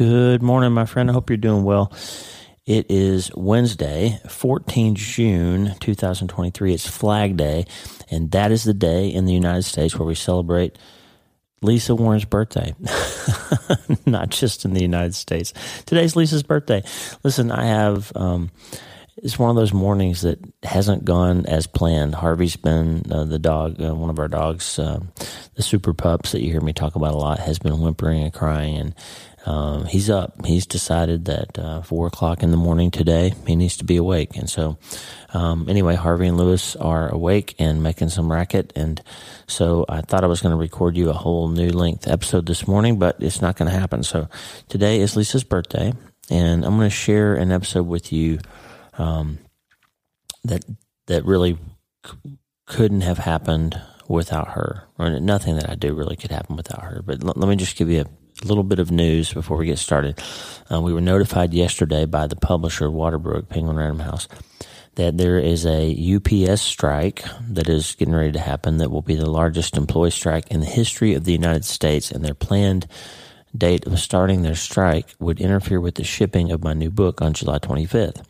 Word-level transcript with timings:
Good 0.00 0.42
morning, 0.42 0.72
my 0.72 0.86
friend. 0.86 1.10
I 1.10 1.12
hope 1.12 1.28
you're 1.28 1.36
doing 1.36 1.62
well. 1.62 1.92
It 2.64 2.90
is 2.90 3.30
Wednesday, 3.36 4.18
14 4.30 4.94
June 4.94 5.74
2023. 5.78 6.72
It's 6.72 6.86
Flag 6.86 7.36
Day, 7.36 7.66
and 8.10 8.30
that 8.30 8.50
is 8.50 8.64
the 8.64 8.72
day 8.72 9.08
in 9.08 9.26
the 9.26 9.34
United 9.34 9.64
States 9.64 9.94
where 9.98 10.06
we 10.06 10.14
celebrate 10.14 10.78
Lisa 11.60 11.94
Warren's 11.94 12.24
birthday. 12.24 12.74
Not 14.06 14.30
just 14.30 14.64
in 14.64 14.72
the 14.72 14.80
United 14.80 15.14
States. 15.14 15.52
Today's 15.84 16.16
Lisa's 16.16 16.44
birthday. 16.44 16.82
Listen, 17.22 17.52
I 17.52 17.66
have. 17.66 18.10
Um, 18.14 18.52
it's 19.22 19.38
one 19.38 19.50
of 19.50 19.56
those 19.56 19.74
mornings 19.74 20.22
that 20.22 20.38
hasn't 20.62 21.04
gone 21.04 21.44
as 21.44 21.66
planned. 21.66 22.14
Harvey's 22.14 22.56
been 22.56 23.02
uh, 23.10 23.24
the 23.24 23.38
dog, 23.38 23.80
uh, 23.80 23.94
one 23.94 24.08
of 24.08 24.18
our 24.18 24.28
dogs, 24.28 24.78
uh, 24.78 25.00
the 25.56 25.62
super 25.62 25.92
pups 25.92 26.32
that 26.32 26.42
you 26.42 26.50
hear 26.50 26.60
me 26.60 26.72
talk 26.72 26.96
about 26.96 27.12
a 27.12 27.18
lot, 27.18 27.38
has 27.38 27.58
been 27.58 27.80
whimpering 27.80 28.22
and 28.22 28.32
crying, 28.32 28.78
and 28.78 28.94
um, 29.46 29.86
he's 29.86 30.10
up. 30.10 30.44
He's 30.44 30.66
decided 30.66 31.24
that 31.24 31.58
uh, 31.58 31.82
four 31.82 32.06
o'clock 32.06 32.42
in 32.42 32.50
the 32.50 32.56
morning 32.56 32.90
today 32.90 33.32
he 33.46 33.56
needs 33.56 33.78
to 33.78 33.84
be 33.84 33.96
awake, 33.96 34.36
and 34.36 34.48
so 34.50 34.78
um, 35.32 35.68
anyway, 35.68 35.94
Harvey 35.94 36.26
and 36.26 36.36
Lewis 36.36 36.76
are 36.76 37.08
awake 37.08 37.54
and 37.58 37.82
making 37.82 38.10
some 38.10 38.30
racket, 38.30 38.72
and 38.76 39.02
so 39.46 39.86
I 39.88 40.02
thought 40.02 40.24
I 40.24 40.28
was 40.28 40.42
going 40.42 40.52
to 40.52 40.60
record 40.60 40.96
you 40.96 41.10
a 41.10 41.14
whole 41.14 41.48
new 41.48 41.70
length 41.70 42.06
episode 42.06 42.46
this 42.46 42.68
morning, 42.68 42.98
but 42.98 43.16
it's 43.20 43.40
not 43.40 43.56
going 43.56 43.70
to 43.70 43.78
happen. 43.78 44.02
So 44.02 44.28
today 44.68 45.00
is 45.00 45.16
Lisa's 45.16 45.44
birthday, 45.44 45.92
and 46.30 46.64
I'm 46.64 46.76
going 46.76 46.90
to 46.90 46.94
share 46.94 47.34
an 47.34 47.50
episode 47.50 47.86
with 47.86 48.12
you 48.12 48.40
um, 48.98 49.38
that 50.44 50.64
that 51.06 51.24
really 51.24 51.58
c- 52.06 52.36
couldn't 52.66 53.00
have 53.00 53.18
happened 53.18 53.80
without 54.06 54.48
her. 54.48 54.84
Or 54.98 55.18
nothing 55.18 55.56
that 55.56 55.70
I 55.70 55.76
do 55.76 55.94
really 55.94 56.16
could 56.16 56.30
happen 56.30 56.56
without 56.56 56.82
her. 56.82 57.02
But 57.02 57.24
l- 57.24 57.32
let 57.36 57.48
me 57.48 57.56
just 57.56 57.76
give 57.76 57.88
you 57.88 58.02
a 58.02 58.06
little 58.46 58.64
bit 58.64 58.78
of 58.78 58.90
news 58.90 59.32
before 59.32 59.56
we 59.56 59.66
get 59.66 59.78
started. 59.78 60.20
Uh, 60.70 60.80
we 60.80 60.92
were 60.92 61.00
notified 61.00 61.52
yesterday 61.52 62.04
by 62.04 62.26
the 62.26 62.36
publisher 62.36 62.86
of 62.86 62.92
Waterbrook 62.92 63.48
Penguin 63.48 63.76
Random 63.76 64.00
House 64.00 64.28
that 64.96 65.16
there 65.16 65.38
is 65.38 65.64
a 65.66 66.16
UPS 66.16 66.60
strike 66.60 67.24
that 67.48 67.68
is 67.68 67.94
getting 67.94 68.14
ready 68.14 68.32
to 68.32 68.40
happen 68.40 68.78
that 68.78 68.90
will 68.90 69.02
be 69.02 69.14
the 69.14 69.30
largest 69.30 69.76
employee 69.76 70.10
strike 70.10 70.48
in 70.48 70.60
the 70.60 70.66
history 70.66 71.14
of 71.14 71.24
the 71.24 71.32
United 71.32 71.64
States, 71.64 72.10
and 72.10 72.24
they're 72.24 72.34
planned 72.34 72.86
date 73.56 73.86
of 73.86 73.98
starting 73.98 74.42
their 74.42 74.54
strike 74.54 75.14
would 75.18 75.40
interfere 75.40 75.80
with 75.80 75.96
the 75.96 76.04
shipping 76.04 76.52
of 76.52 76.62
my 76.62 76.72
new 76.72 76.90
book 76.90 77.20
on 77.20 77.32
July 77.32 77.58
25th. 77.58 78.22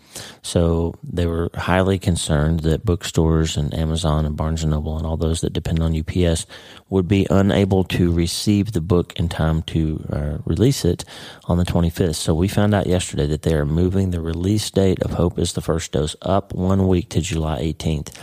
So 0.42 0.94
they 1.02 1.26
were 1.26 1.50
highly 1.54 1.98
concerned 1.98 2.60
that 2.60 2.84
bookstores 2.84 3.56
and 3.56 3.72
Amazon 3.74 4.26
and 4.26 4.36
Barnes 4.36 4.62
and 4.62 4.72
Noble 4.72 4.96
and 4.96 5.06
all 5.06 5.16
those 5.16 5.40
that 5.40 5.52
depend 5.52 5.82
on 5.82 5.98
UPS 5.98 6.46
would 6.88 7.08
be 7.08 7.26
unable 7.30 7.84
to 7.84 8.12
receive 8.12 8.72
the 8.72 8.80
book 8.80 9.12
in 9.16 9.28
time 9.28 9.62
to 9.62 10.04
uh, 10.10 10.38
release 10.44 10.84
it 10.84 11.04
on 11.44 11.58
the 11.58 11.64
25th. 11.64 12.16
So 12.16 12.34
we 12.34 12.48
found 12.48 12.74
out 12.74 12.86
yesterday 12.86 13.26
that 13.26 13.42
they 13.42 13.54
are 13.54 13.66
moving 13.66 14.10
the 14.10 14.20
release 14.20 14.70
date 14.70 15.00
of 15.02 15.12
Hope 15.12 15.38
is 15.38 15.52
the 15.52 15.60
First 15.60 15.92
Dose 15.92 16.16
up 16.22 16.52
one 16.52 16.88
week 16.88 17.08
to 17.10 17.20
July 17.20 17.60
18th 17.60 18.16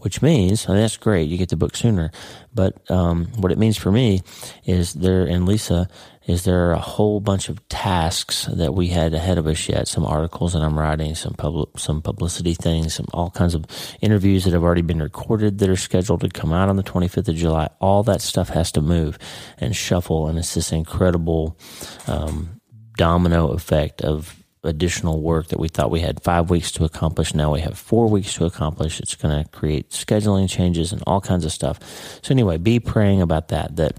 which 0.00 0.22
means 0.22 0.64
that's 0.64 0.96
great. 0.96 1.28
You 1.28 1.36
get 1.36 1.50
the 1.50 1.56
book 1.56 1.76
sooner, 1.76 2.10
but 2.54 2.90
um, 2.90 3.26
what 3.36 3.52
it 3.52 3.58
means 3.58 3.76
for 3.76 3.92
me 3.92 4.22
is 4.64 4.94
there 4.94 5.26
and 5.26 5.46
Lisa 5.46 5.88
is 6.26 6.44
there 6.44 6.72
a 6.72 6.78
whole 6.78 7.20
bunch 7.20 7.48
of 7.48 7.66
tasks 7.68 8.46
that 8.52 8.72
we 8.72 8.88
had 8.88 9.14
ahead 9.14 9.36
of 9.36 9.46
us 9.46 9.68
yet. 9.68 9.88
Some 9.88 10.04
articles 10.04 10.52
that 10.52 10.62
I'm 10.62 10.78
writing, 10.78 11.14
some 11.14 11.29
public, 11.34 11.78
some 11.78 12.02
publicity 12.02 12.54
things, 12.54 12.94
some 12.94 13.06
all 13.12 13.30
kinds 13.30 13.54
of 13.54 13.64
interviews 14.00 14.44
that 14.44 14.52
have 14.52 14.62
already 14.62 14.82
been 14.82 15.02
recorded 15.02 15.58
that 15.58 15.68
are 15.68 15.76
scheduled 15.76 16.20
to 16.20 16.28
come 16.28 16.52
out 16.52 16.68
on 16.68 16.76
the 16.76 16.82
25th 16.82 17.28
of 17.28 17.36
July. 17.36 17.68
All 17.80 18.02
that 18.04 18.20
stuff 18.20 18.48
has 18.50 18.72
to 18.72 18.80
move 18.80 19.18
and 19.58 19.74
shuffle, 19.74 20.28
and 20.28 20.38
it's 20.38 20.54
this 20.54 20.72
incredible 20.72 21.58
um, 22.06 22.60
domino 22.96 23.48
effect 23.48 24.02
of 24.02 24.36
additional 24.62 25.22
work 25.22 25.48
that 25.48 25.58
we 25.58 25.68
thought 25.68 25.90
we 25.90 26.00
had 26.00 26.22
five 26.22 26.50
weeks 26.50 26.70
to 26.72 26.84
accomplish. 26.84 27.34
Now 27.34 27.52
we 27.52 27.60
have 27.60 27.78
four 27.78 28.08
weeks 28.08 28.34
to 28.34 28.44
accomplish. 28.44 29.00
It's 29.00 29.14
going 29.14 29.42
to 29.42 29.48
create 29.50 29.90
scheduling 29.90 30.48
changes 30.48 30.92
and 30.92 31.02
all 31.06 31.20
kinds 31.20 31.44
of 31.44 31.52
stuff. 31.52 31.80
So 32.22 32.32
anyway, 32.32 32.58
be 32.58 32.78
praying 32.78 33.22
about 33.22 33.48
that. 33.48 33.76
That 33.76 33.98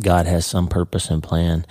God 0.00 0.26
has 0.26 0.44
some 0.46 0.68
purpose 0.68 1.10
and 1.10 1.22
plan 1.22 1.64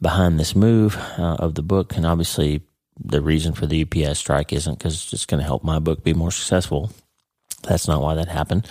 behind 0.00 0.38
this 0.38 0.54
move 0.54 0.96
uh, 1.18 1.36
of 1.38 1.54
the 1.54 1.62
book. 1.62 1.96
And 1.96 2.06
obviously, 2.06 2.62
the 3.02 3.20
reason 3.20 3.52
for 3.52 3.66
the 3.66 3.82
UPS 3.82 4.18
strike 4.18 4.52
isn't 4.52 4.78
because 4.78 5.12
it's 5.12 5.26
going 5.26 5.40
to 5.40 5.46
help 5.46 5.64
my 5.64 5.78
book 5.78 6.04
be 6.04 6.14
more 6.14 6.30
successful. 6.30 6.90
That's 7.62 7.86
not 7.86 8.00
why 8.00 8.14
that 8.14 8.28
happened. 8.28 8.66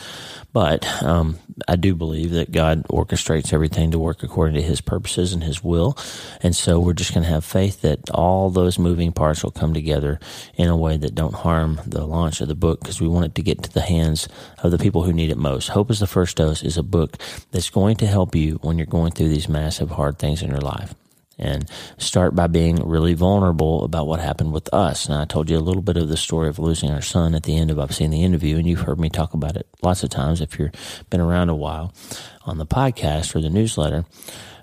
But 0.52 1.04
um, 1.04 1.38
I 1.68 1.76
do 1.76 1.94
believe 1.94 2.32
that 2.32 2.52
God 2.52 2.88
orchestrates 2.88 3.54
everything 3.54 3.92
to 3.92 4.00
work 4.00 4.24
according 4.24 4.56
to 4.56 4.64
His 4.64 4.82
purposes 4.82 5.32
and 5.32 5.44
His 5.44 5.64
will. 5.64 5.96
And 6.42 6.56
so 6.56 6.80
we're 6.80 6.94
just 6.94 7.14
going 7.14 7.24
to 7.24 7.30
have 7.30 7.46
faith 7.46 7.82
that 7.82 8.10
all 8.10 8.50
those 8.50 8.80
moving 8.80 9.12
parts 9.12 9.44
will 9.44 9.52
come 9.52 9.76
together 9.76 10.20
in 10.56 10.68
a 10.68 10.78
way 10.78 10.98
that 10.98 11.14
don't 11.14 11.36
harm 11.36 11.80
the 11.86 12.04
launch 12.04 12.42
of 12.42 12.48
the 12.48 12.56
book 12.56 12.80
because 12.80 13.00
we 13.00 13.08
want 13.08 13.26
it 13.26 13.36
to 13.36 13.44
get 13.44 13.62
to 13.62 13.72
the 13.72 13.82
hands 13.82 14.28
of 14.64 14.72
the 14.72 14.80
people 14.80 15.04
who 15.04 15.14
need 15.14 15.30
it 15.30 15.38
most. 15.38 15.70
Hope 15.70 15.92
is 15.92 16.00
the 16.00 16.08
First 16.08 16.38
Dose 16.38 16.64
is 16.64 16.78
a 16.78 16.84
book 16.84 17.18
that's 17.52 17.70
going 17.70 17.98
to 17.98 18.08
help 18.08 18.34
you 18.34 18.56
when 18.64 18.80
you're 18.80 18.88
going 18.88 19.12
through 19.12 19.30
these 19.30 19.50
massive, 19.50 19.92
hard 19.92 20.18
things 20.18 20.42
in 20.42 20.50
your 20.50 20.62
life 20.62 20.96
and 21.40 21.70
start 21.98 22.36
by 22.36 22.48
being 22.48 22.76
really 22.88 23.14
vulnerable 23.14 23.84
about 23.84 24.08
what 24.08 24.20
happened 24.20 24.52
with 24.52 24.72
us. 24.74 25.06
And 25.06 25.16
I 25.16 25.26
told 25.26 25.50
you 25.50 25.58
a 25.58 25.60
little 25.60 25.82
bit 25.82 25.98
of 25.98 26.10
the 26.10 26.18
story 26.18 26.50
of 26.50 26.60
losing 26.60 26.92
our 26.92 27.02
son 27.02 27.34
at 27.34 27.44
the 27.44 27.58
end 27.58 27.72
of 27.72 27.80
I've 27.80 27.96
Seen 27.96 28.12
the 28.12 28.24
End 28.24 28.36
of 28.36 28.44
You, 28.44 28.58
and 28.58 28.68
you've 28.68 28.82
heard 28.82 29.00
me 29.00 29.10
talk 29.10 29.34
about 29.34 29.56
it 29.56 29.68
lots 29.82 30.04
of 30.04 30.10
times 30.10 30.42
if 30.42 30.60
you've 30.60 30.72
been 31.10 31.22
around 31.22 31.50
a 31.50 31.56
while 31.56 31.94
on 32.46 32.58
the 32.58 32.66
podcast 32.66 33.36
or 33.36 33.42
the 33.42 33.50
newsletter. 33.50 34.06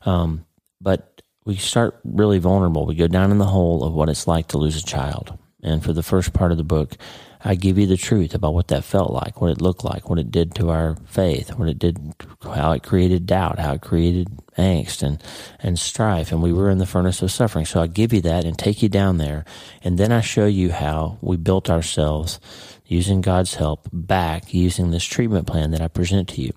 Um, 0.05 0.45
but 0.81 1.23
we 1.45 1.57
start 1.57 1.99
really 2.05 2.39
vulnerable. 2.39 2.87
We 2.87 2.95
go 2.95 3.07
down 3.09 3.31
in 3.31 3.39
the 3.39 3.47
hole 3.47 3.85
of 3.85 3.95
what 3.95 4.09
it's 4.09 4.27
like 4.27 4.49
to 4.49 4.59
lose 4.59 4.77
a 4.77 4.85
child. 4.85 5.39
And 5.63 5.83
for 5.83 5.93
the 5.93 6.03
first 6.03 6.33
part 6.33 6.53
of 6.53 6.59
the 6.59 6.65
book, 6.65 6.97
I 7.45 7.55
give 7.55 7.79
you 7.79 7.87
the 7.87 7.97
truth 7.97 8.35
about 8.35 8.55
what 8.55 8.69
that 8.69 8.85
felt 8.85 9.13
like, 9.13 9.41
what 9.41 9.51
it 9.51 9.61
looked 9.61 9.85
like, 9.85 10.09
what 10.09 10.19
it 10.19 10.31
did 10.31 10.55
to 10.57 10.71
our 10.71 10.97
faith, 11.07 11.57
what 11.57 11.69
it 11.69 11.79
did, 11.79 12.15
how 12.43 12.73
it 12.73 12.83
created 12.83 13.27
doubt, 13.27 13.59
how 13.59 13.75
it 13.75 13.83
created 13.83 14.29
angst 14.59 15.03
and, 15.03 15.23
and 15.61 15.79
strife. 15.79 16.33
And 16.33 16.43
we 16.43 16.53
were 16.53 16.71
in 16.71 16.79
the 16.79 16.87
furnace 16.87 17.23
of 17.23 17.31
suffering. 17.31 17.67
So 17.67 17.81
I 17.81 17.87
give 17.87 18.13
you 18.13 18.21
that 18.23 18.45
and 18.45 18.59
take 18.59 18.83
you 18.83 18.89
down 18.89 19.19
there. 19.19 19.45
And 19.83 19.99
then 19.99 20.13
I 20.13 20.21
show 20.21 20.47
you 20.47 20.73
how 20.73 21.19
we 21.21 21.37
built 21.37 21.71
ourselves 21.71 22.41
using 22.87 23.21
God's 23.21 23.55
help 23.55 23.89
back 23.93 24.55
using 24.55 24.91
this 24.91 25.05
treatment 25.05 25.47
plan 25.47 25.73
that 25.73 25.81
I 25.81 25.89
present 25.89 26.29
to 26.31 26.43
you. 26.43 26.53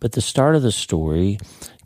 But 0.00 0.12
the 0.12 0.20
start 0.20 0.54
of 0.54 0.62
the 0.62 0.72
story 0.72 1.38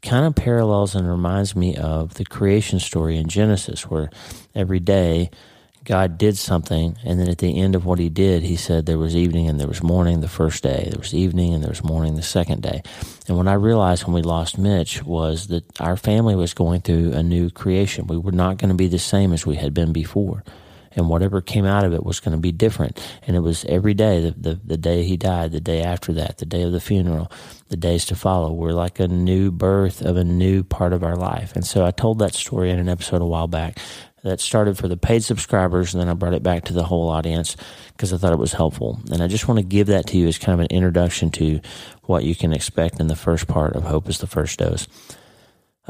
kind 0.03 0.27
of 0.27 0.35
parallels 0.35 0.95
and 0.95 1.09
reminds 1.09 1.55
me 1.55 1.77
of 1.77 2.15
the 2.15 2.25
creation 2.25 2.81
story 2.81 3.17
in 3.17 3.29
Genesis, 3.29 3.89
where 3.89 4.11
every 4.55 4.81
day 4.81 5.31
God 5.91 6.19
did 6.19 6.39
something, 6.39 6.97
and 7.05 7.19
then 7.19 7.29
at 7.29 7.39
the 7.39 7.61
end 7.61 7.75
of 7.75 7.85
what 7.85 7.99
he 7.99 8.09
did, 8.09 8.45
he 8.45 8.55
said 8.55 8.87
there 8.87 8.97
was 8.97 9.17
evening 9.17 9.49
and 9.49 9.59
there 9.59 9.67
was 9.67 9.83
morning 9.83 10.21
the 10.21 10.29
first 10.29 10.63
day, 10.63 10.87
there 10.89 11.01
was 11.01 11.13
evening 11.13 11.53
and 11.53 11.65
there 11.65 11.71
was 11.71 11.83
morning 11.83 12.15
the 12.15 12.23
second 12.23 12.63
day. 12.63 12.85
And 13.27 13.37
what 13.37 13.49
I 13.49 13.55
realized 13.55 14.05
when 14.05 14.15
we 14.15 14.23
lost 14.23 14.57
Mitch 14.57 15.03
was 15.03 15.49
that 15.49 15.65
our 15.81 15.97
family 15.97 16.37
was 16.37 16.55
going 16.55 16.83
through 16.83 17.15
a 17.15 17.25
new 17.25 17.51
creation. 17.51 18.07
We 18.07 18.19
were 18.19 18.31
not 18.31 18.59
going 18.59 18.69
to 18.69 18.77
be 18.77 18.87
the 18.87 19.01
same 19.01 19.33
as 19.33 19.45
we 19.45 19.57
had 19.57 19.75
been 19.75 19.93
before. 19.93 20.45
And 20.93 21.09
whatever 21.09 21.41
came 21.41 21.67
out 21.67 21.85
of 21.85 21.93
it 21.93 22.05
was 22.05 22.21
going 22.21 22.37
to 22.37 22.41
be 22.41 22.53
different. 22.53 23.01
And 23.27 23.37
it 23.37 23.41
was 23.41 23.65
every 23.65 23.95
day, 23.95 24.21
the, 24.21 24.31
the, 24.31 24.61
the 24.65 24.77
day 24.77 25.05
he 25.05 25.17
died, 25.17 25.51
the 25.51 25.61
day 25.61 25.83
after 25.83 26.13
that, 26.15 26.39
the 26.39 26.47
day 26.47 26.63
of 26.63 26.73
the 26.73 26.81
funeral, 26.81 27.31
the 27.69 27.77
days 27.77 28.05
to 28.07 28.17
follow 28.17 28.53
were 28.53 28.73
like 28.73 28.99
a 28.99 29.07
new 29.07 29.53
birth 29.53 30.03
of 30.03 30.17
a 30.17 30.25
new 30.25 30.65
part 30.65 30.93
of 30.93 31.05
our 31.05 31.17
life. 31.17 31.55
And 31.55 31.65
so 31.65 31.85
I 31.85 31.93
told 31.93 32.19
that 32.19 32.35
story 32.35 32.71
in 32.71 32.79
an 32.81 32.89
episode 32.89 33.23
a 33.23 33.27
while 33.27 33.47
back 33.47 33.79
that 34.23 34.41
started 34.41 34.77
for 34.77 34.89
the 34.89 34.97
paid 34.97 35.25
subscribers, 35.25 35.95
and 35.95 36.01
then 36.01 36.09
I 36.09 36.15
brought 36.15 36.35
it 36.35 36.43
back 36.43 36.65
to 36.65 36.73
the 36.73 36.85
whole 36.85 37.09
audience 37.09 37.57
because 37.93 38.13
I 38.13 38.17
thought 38.17 38.33
it 38.33 38.39
was 38.39 38.53
helpful. 38.53 39.01
And 39.11 39.23
I 39.23 39.29
just 39.29 39.49
want 39.49 39.59
to 39.59 39.65
give 39.65 39.87
that 39.89 40.07
to 40.09 40.19
you 40.19 40.29
as 40.29 40.39
kind 40.39 40.55
of 40.55 40.61
an 40.61 40.75
introduction 40.75 41.31
to 41.33 41.61
what 42.05 42.25
you 42.25 42.35
can 42.35 42.53
expect 42.53 43.01
in 43.01 43.07
the 43.07 43.17
first 43.17 43.47
part 43.49 43.75
of 43.75 43.85
Hope 43.85 44.09
is 44.09 44.19
the 44.19 44.27
First 44.27 44.59
Dose. 44.59 44.87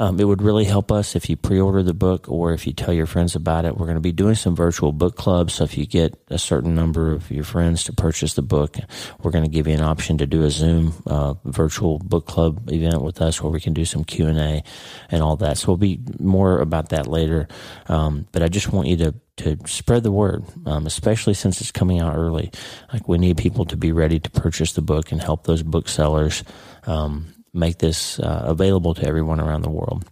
Um, 0.00 0.18
it 0.18 0.24
would 0.24 0.40
really 0.40 0.64
help 0.64 0.90
us 0.90 1.14
if 1.14 1.28
you 1.28 1.36
pre-order 1.36 1.82
the 1.82 1.92
book 1.92 2.26
or 2.30 2.54
if 2.54 2.66
you 2.66 2.72
tell 2.72 2.94
your 2.94 3.04
friends 3.04 3.36
about 3.36 3.66
it. 3.66 3.76
We're 3.76 3.84
going 3.84 3.96
to 3.96 4.00
be 4.00 4.12
doing 4.12 4.34
some 4.34 4.56
virtual 4.56 4.92
book 4.92 5.14
clubs. 5.14 5.52
So 5.54 5.64
if 5.64 5.76
you 5.76 5.84
get 5.84 6.18
a 6.28 6.38
certain 6.38 6.74
number 6.74 7.12
of 7.12 7.30
your 7.30 7.44
friends 7.44 7.84
to 7.84 7.92
purchase 7.92 8.32
the 8.32 8.40
book, 8.40 8.78
we're 9.22 9.30
going 9.30 9.44
to 9.44 9.50
give 9.50 9.66
you 9.66 9.74
an 9.74 9.82
option 9.82 10.16
to 10.16 10.26
do 10.26 10.44
a 10.44 10.50
Zoom 10.50 10.94
uh, 11.06 11.34
virtual 11.44 11.98
book 11.98 12.26
club 12.26 12.70
event 12.72 13.02
with 13.02 13.20
us 13.20 13.42
where 13.42 13.52
we 13.52 13.60
can 13.60 13.74
do 13.74 13.84
some 13.84 14.02
Q 14.02 14.28
and 14.28 14.38
A 14.38 14.62
and 15.10 15.22
all 15.22 15.36
that. 15.36 15.58
So 15.58 15.68
we'll 15.68 15.76
be 15.76 16.00
more 16.18 16.60
about 16.60 16.88
that 16.88 17.06
later. 17.06 17.46
Um, 17.86 18.26
but 18.32 18.42
I 18.42 18.48
just 18.48 18.72
want 18.72 18.88
you 18.88 18.96
to 18.96 19.14
to 19.36 19.56
spread 19.66 20.02
the 20.02 20.12
word, 20.12 20.44
um, 20.66 20.86
especially 20.86 21.32
since 21.32 21.60
it's 21.60 21.72
coming 21.72 21.98
out 21.98 22.14
early. 22.14 22.50
Like 22.92 23.08
we 23.08 23.16
need 23.16 23.38
people 23.38 23.64
to 23.66 23.76
be 23.76 23.90
ready 23.90 24.18
to 24.18 24.30
purchase 24.30 24.72
the 24.72 24.82
book 24.82 25.12
and 25.12 25.20
help 25.20 25.44
those 25.44 25.62
booksellers 25.62 26.44
um, 26.86 27.32
make 27.52 27.78
this 27.78 28.18
uh, 28.20 28.44
available 28.46 28.94
to 28.94 29.06
everyone 29.06 29.40
around 29.40 29.62
the 29.62 29.70
world. 29.70 30.04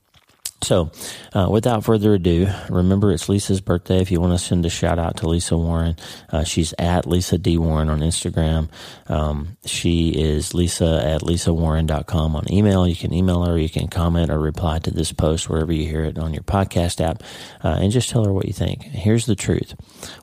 So, 0.61 0.90
uh, 1.32 1.46
without 1.49 1.85
further 1.85 2.14
ado, 2.14 2.49
remember 2.69 3.12
it's 3.12 3.29
Lisa's 3.29 3.61
birthday. 3.61 4.00
If 4.00 4.11
you 4.11 4.20
want 4.20 4.32
to 4.32 4.44
send 4.44 4.67
a 4.67 4.70
shout 4.70 4.99
out 4.99 5.19
to 5.19 5.29
Lisa 5.29 5.56
Warren, 5.56 5.96
uh, 6.31 6.43
she's 6.43 6.75
at 6.81 7.06
Lisa 7.06 7.38
D. 7.38 7.56
Warren 7.58 7.88
on 7.88 8.00
Instagram. 8.00 8.69
Um, 9.06 9.56
she 9.64 10.11
is 10.11 10.55
Lisa 10.55 11.00
at 11.05 11.20
lisawarren.com 11.20 12.35
on 12.35 12.52
email. 12.52 12.88
You 12.88 12.96
can 12.96 13.14
email 13.14 13.44
her, 13.44 13.56
you 13.56 13.69
can 13.69 13.87
comment 13.87 14.31
or 14.31 14.38
reply 14.40 14.81
to 14.81 14.90
this 14.90 15.12
post 15.12 15.49
wherever 15.49 15.73
you 15.73 15.88
hear 15.88 16.05
it 16.05 16.19
on 16.19 16.35
your 16.35 16.43
podcast 16.43 17.00
app, 17.00 17.23
uh, 17.62 17.79
and 17.81 17.93
just 17.93 18.11
tell 18.11 18.25
her 18.25 18.32
what 18.32 18.46
you 18.46 18.52
think. 18.52 18.82
Here's 18.82 19.26
the 19.26 19.37
truth. 19.37 19.75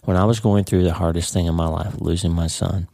When 0.04 0.18
I 0.18 0.26
was 0.26 0.42
going 0.42 0.66
through 0.66 0.84
the 0.84 0.94
hardest 0.94 1.32
thing 1.32 1.46
in 1.46 1.56
my 1.56 1.68
life, 1.68 1.96
losing 2.02 2.34
my 2.34 2.48
son, 2.48 2.90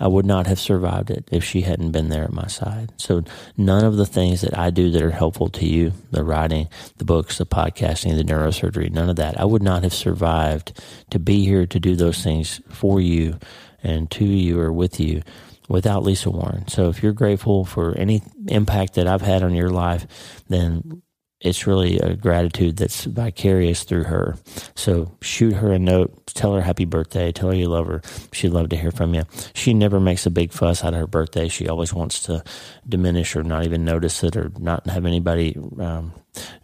I 0.00 0.08
would 0.08 0.24
not 0.24 0.46
have 0.46 0.58
survived 0.58 1.10
it 1.10 1.28
if 1.30 1.44
she 1.44 1.60
hadn't 1.60 1.92
been 1.92 2.08
there 2.08 2.24
at 2.24 2.32
my 2.32 2.46
side. 2.46 2.92
So 2.96 3.22
none 3.56 3.84
of 3.84 3.96
the 3.96 4.06
things 4.06 4.40
that 4.40 4.58
I 4.58 4.70
do 4.70 4.90
that 4.90 5.02
are 5.02 5.10
helpful 5.10 5.48
to 5.50 5.66
you, 5.66 5.92
the 6.10 6.24
writing, 6.24 6.68
the 6.96 7.04
books, 7.04 7.38
the 7.38 7.46
podcasting, 7.46 8.16
the 8.16 8.24
neurosurgery, 8.24 8.90
none 8.90 9.10
of 9.10 9.16
that, 9.16 9.38
I 9.38 9.44
would 9.44 9.62
not 9.62 9.82
have 9.82 9.92
survived 9.92 10.80
to 11.10 11.18
be 11.18 11.44
here 11.44 11.66
to 11.66 11.78
do 11.78 11.94
those 11.94 12.24
things 12.24 12.60
for 12.70 13.00
you 13.00 13.38
and 13.82 14.10
to 14.12 14.24
you 14.24 14.58
or 14.58 14.72
with 14.72 14.98
you 14.98 15.22
without 15.68 16.02
Lisa 16.02 16.30
Warren. 16.30 16.66
So 16.66 16.88
if 16.88 17.02
you're 17.02 17.12
grateful 17.12 17.64
for 17.64 17.96
any 17.96 18.22
impact 18.48 18.94
that 18.94 19.06
I've 19.06 19.22
had 19.22 19.42
on 19.42 19.54
your 19.54 19.70
life, 19.70 20.06
then 20.48 21.02
it's 21.40 21.66
really 21.66 21.98
a 21.98 22.16
gratitude 22.16 22.76
that's 22.76 23.04
vicarious 23.04 23.84
through 23.84 24.04
her. 24.04 24.36
So 24.74 25.16
shoot 25.22 25.54
her 25.54 25.72
a 25.72 25.78
note, 25.78 26.26
tell 26.26 26.54
her 26.54 26.60
happy 26.60 26.84
birthday, 26.84 27.32
tell 27.32 27.48
her 27.48 27.54
you 27.54 27.68
love 27.68 27.86
her. 27.86 28.02
She'd 28.32 28.50
love 28.50 28.68
to 28.70 28.76
hear 28.76 28.90
from 28.90 29.14
you. 29.14 29.22
She 29.54 29.72
never 29.72 30.00
makes 30.00 30.26
a 30.26 30.30
big 30.30 30.52
fuss 30.52 30.84
out 30.84 30.92
of 30.92 31.00
her 31.00 31.06
birthday. 31.06 31.48
She 31.48 31.68
always 31.68 31.94
wants 31.94 32.22
to 32.24 32.44
diminish 32.86 33.34
or 33.34 33.42
not 33.42 33.64
even 33.64 33.84
notice 33.84 34.22
it 34.22 34.36
or 34.36 34.52
not 34.58 34.86
have 34.88 35.06
anybody 35.06 35.56
um, 35.78 36.12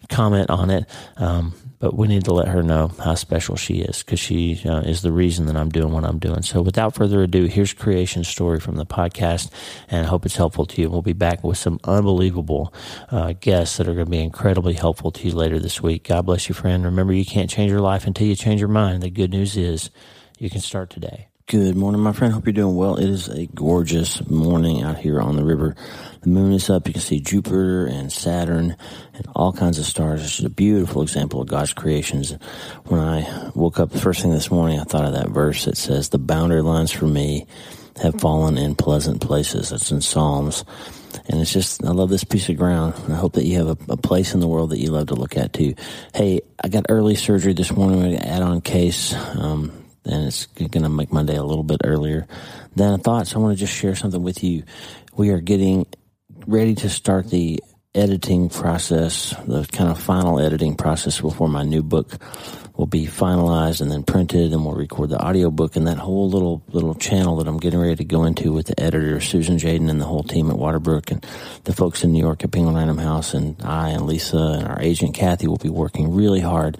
comment 0.09 0.51
on 0.51 0.71
it. 0.71 0.87
Um, 1.17 1.55
but 1.79 1.95
we 1.95 2.09
need 2.09 2.25
to 2.25 2.33
let 2.33 2.49
her 2.49 2.63
know 2.63 2.89
how 2.89 3.15
special 3.15 3.57
she 3.57 3.81
is 3.81 4.03
because 4.03 4.19
she 4.19 4.63
uh, 4.65 4.81
is 4.81 5.03
the 5.03 5.13
reason 5.13 5.47
that 5.47 5.57
I'm 5.57 5.69
doing 5.69 5.93
what 5.93 6.05
I'm 6.05 6.19
doing. 6.19 6.43
So 6.43 6.63
without 6.63 6.95
further 6.95 7.23
ado, 7.23 7.45
here's 7.45 7.75
creation 7.75 8.25
story 8.25 8.61
from 8.61 8.77
the 8.77 8.87
podcast, 8.87 9.51
and 9.89 10.07
I 10.07 10.09
hope 10.09 10.25
it's 10.25 10.37
helpful 10.37 10.65
to 10.67 10.81
you. 10.81 10.89
We'll 10.89 11.03
be 11.03 11.13
back 11.13 11.45
with 11.45 11.59
some 11.59 11.79
unbelievable 11.85 12.73
uh, 13.11 13.35
guests 13.39 13.77
that 13.77 13.89
are 13.89 13.95
going 13.95 14.07
to 14.07 14.11
be 14.11 14.23
incredibly 14.23 14.75
helpful 14.75 15.11
to 15.13 15.29
you 15.29 15.35
later 15.35 15.59
this 15.59 15.83
week. 15.83 16.09
God 16.09 16.27
bless 16.27 16.49
you, 16.49 16.55
friend. 16.55 16.85
Remember, 16.85 17.13
you 17.13 17.27
can't 17.27 17.51
change 17.51 17.71
your 17.71 17.81
life 17.81 18.07
until 18.07 18.27
you 18.27 18.37
change 18.37 18.61
your 18.61 18.69
mind. 18.69 19.03
The 19.03 19.11
good 19.11 19.31
news 19.31 19.57
is 19.57 19.91
you 20.39 20.49
can 20.49 20.61
start 20.61 20.89
today. 20.89 21.29
Good 21.49 21.77
morning, 21.77 22.01
my 22.01 22.13
friend. 22.13 22.35
Hope 22.35 22.45
you're 22.47 22.53
doing 22.53 22.75
well. 22.75 22.97
It 22.97 23.09
is 23.09 23.29
a 23.29 23.47
gorgeous 23.47 24.29
morning 24.29 24.83
out 24.83 24.99
here 24.99 25.21
on 25.21 25.37
the 25.37 25.45
river. 25.45 25.77
The 26.23 26.29
moon 26.29 26.53
is 26.53 26.69
up. 26.69 26.89
You 26.89 26.95
can 26.95 27.01
see 27.01 27.21
Jupiter 27.21 27.87
and 27.87 28.11
Saturn 28.11 28.77
and 29.15 29.27
all 29.33 29.53
kinds 29.53 29.79
of 29.79 29.85
stars. 29.85 30.23
It's 30.23 30.39
just 30.39 30.45
a 30.45 30.51
beautiful 30.51 31.03
example 31.03 31.41
of 31.41 31.47
God's 31.47 31.73
creations. 31.73 32.33
When 32.87 32.99
I 32.99 33.53
woke 33.55 33.79
up 33.79 33.93
first 33.93 34.23
thing 34.23 34.33
this 34.33 34.51
morning, 34.51 34.81
I 34.81 34.83
thought 34.83 35.05
of 35.05 35.13
that 35.13 35.29
verse 35.29 35.67
that 35.67 35.77
says, 35.77 36.09
the 36.09 36.19
boundary 36.19 36.63
lines 36.63 36.91
for 36.91 37.07
me 37.07 37.47
have 38.03 38.21
fallen 38.21 38.59
in 38.59 38.75
pleasant 38.75 39.21
places. 39.21 39.69
That's 39.69 39.93
in 39.93 40.01
Psalms. 40.01 40.65
And 41.29 41.41
it's 41.41 41.53
just, 41.53 41.85
I 41.85 41.91
love 41.91 42.11
this 42.11 42.25
piece 42.25 42.49
of 42.49 42.57
ground. 42.57 42.95
I 43.09 43.15
hope 43.15 43.35
that 43.35 43.45
you 43.45 43.59
have 43.59 43.69
a, 43.69 43.93
a, 43.93 43.97
place 43.97 44.35
in 44.35 44.41
the 44.41 44.49
world 44.49 44.71
that 44.71 44.81
you 44.81 44.91
love 44.91 45.07
to 45.07 45.15
look 45.15 45.37
at 45.37 45.53
too. 45.53 45.77
Hey, 46.13 46.41
I 46.61 46.67
got 46.67 46.87
early 46.89 47.15
surgery 47.15 47.53
this 47.53 47.71
morning. 47.71 48.03
We 48.03 48.17
add 48.17 48.43
on 48.43 48.63
case. 48.63 49.15
Um, 49.15 49.76
and 50.07 50.27
it's 50.27 50.47
going 50.47 50.71
to 50.71 50.89
make 50.89 51.13
my 51.13 51.23
day 51.23 51.37
a 51.37 51.43
little 51.43 51.65
bit 51.65 51.81
earlier 51.85 52.27
than 52.75 52.95
I 52.95 52.97
thought. 52.97 53.27
So 53.27 53.39
I 53.39 53.43
want 53.43 53.59
to 53.59 53.65
just 53.65 53.75
share 53.75 53.95
something 53.95 54.23
with 54.23 54.43
you. 54.43 54.63
We 55.17 55.31
are 55.31 55.41
getting 55.41 55.87
ready 56.47 56.75
to 56.77 56.89
start 56.89 57.29
the 57.31 57.61
editing 57.97 58.49
process, 58.49 59.35
the 59.47 59.67
kind 59.73 59.91
of 59.91 59.99
final 59.99 60.39
editing 60.39 60.77
process 60.77 61.21
before 61.21 61.49
my 61.49 61.63
new 61.63 61.83
book 61.83 62.19
will 62.77 62.87
be 62.87 63.07
finalized 63.07 63.81
and 63.81 63.91
then 63.91 64.03
printed 64.03 64.53
and 64.53 64.65
we'll 64.65 64.75
record 64.75 65.09
the 65.09 65.19
audiobook 65.19 65.77
and 65.77 65.87
that 65.87 65.97
whole 65.97 66.29
little 66.29 66.63
little 66.69 66.95
channel 66.95 67.37
that 67.37 67.49
I'm 67.49 67.57
getting 67.57 67.81
ready 67.81 67.97
to 67.97 68.05
go 68.05 68.25
into 68.25 68.53
with 68.53 68.67
the 68.67 68.79
editor 68.79 69.19
Susan 69.21 69.57
Tjaden 69.57 69.89
and 69.89 70.01
the 70.01 70.05
whole 70.05 70.23
team 70.23 70.51
at 70.51 70.57
Waterbrook 70.57 71.11
and 71.11 71.27
the 71.65 71.73
folks 71.73 72.05
in 72.05 72.13
New 72.13 72.21
York 72.21 72.45
at 72.45 72.53
Penguin 72.53 72.77
Random 72.77 72.99
House 72.99 73.33
and 73.33 73.57
I 73.63 73.91
and 73.91 74.07
Lisa 74.07 74.37
and 74.37 74.69
our 74.69 74.81
agent 74.81 75.15
Kathy 75.15 75.49
will 75.49 75.57
be 75.57 75.71
working 75.71 76.15
really 76.15 76.41
hard 76.41 76.77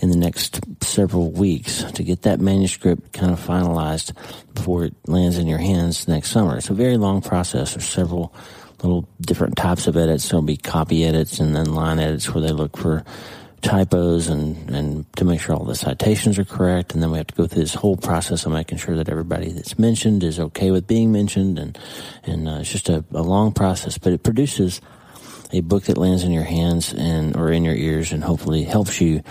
in 0.00 0.10
the 0.10 0.16
next 0.16 0.60
several 0.82 1.30
weeks 1.30 1.84
to 1.92 2.02
get 2.02 2.22
that 2.22 2.40
manuscript 2.40 3.12
kind 3.12 3.32
of 3.32 3.40
finalized 3.40 4.12
before 4.54 4.84
it 4.84 4.94
lands 5.06 5.38
in 5.38 5.46
your 5.46 5.58
hands 5.58 6.08
next 6.08 6.30
summer. 6.30 6.56
It's 6.56 6.70
a 6.70 6.74
very 6.74 6.96
long 6.96 7.22
process. 7.22 7.74
There's 7.74 7.88
several 7.88 8.34
little 8.82 9.08
different 9.20 9.56
types 9.56 9.86
of 9.86 9.96
edits. 9.96 10.28
There'll 10.28 10.42
be 10.42 10.56
copy 10.56 11.04
edits 11.04 11.38
and 11.38 11.54
then 11.54 11.74
line 11.74 11.98
edits 11.98 12.32
where 12.32 12.42
they 12.42 12.52
look 12.52 12.76
for 12.76 13.04
typos 13.62 14.28
and, 14.28 14.70
and 14.70 15.16
to 15.16 15.24
make 15.24 15.40
sure 15.40 15.56
all 15.56 15.64
the 15.64 15.74
citations 15.74 16.38
are 16.38 16.44
correct. 16.44 16.94
And 16.94 17.02
then 17.02 17.10
we 17.10 17.18
have 17.18 17.26
to 17.28 17.34
go 17.34 17.46
through 17.46 17.62
this 17.62 17.74
whole 17.74 17.96
process 17.96 18.46
of 18.46 18.52
making 18.52 18.78
sure 18.78 18.96
that 18.96 19.08
everybody 19.08 19.50
that's 19.50 19.78
mentioned 19.78 20.22
is 20.22 20.38
okay 20.38 20.70
with 20.70 20.86
being 20.86 21.10
mentioned. 21.10 21.58
And, 21.58 21.78
and 22.24 22.48
uh, 22.48 22.58
it's 22.60 22.70
just 22.70 22.88
a, 22.88 23.04
a 23.12 23.22
long 23.22 23.52
process, 23.52 23.98
but 23.98 24.12
it 24.12 24.22
produces 24.22 24.80
a 25.52 25.60
book 25.60 25.84
that 25.84 25.98
lands 25.98 26.22
in 26.22 26.32
your 26.32 26.44
hands 26.44 26.92
and, 26.92 27.36
or 27.36 27.50
in 27.50 27.64
your 27.64 27.74
ears 27.74 28.12
and 28.12 28.22
hopefully 28.22 28.64
helps 28.64 29.00
you 29.00 29.22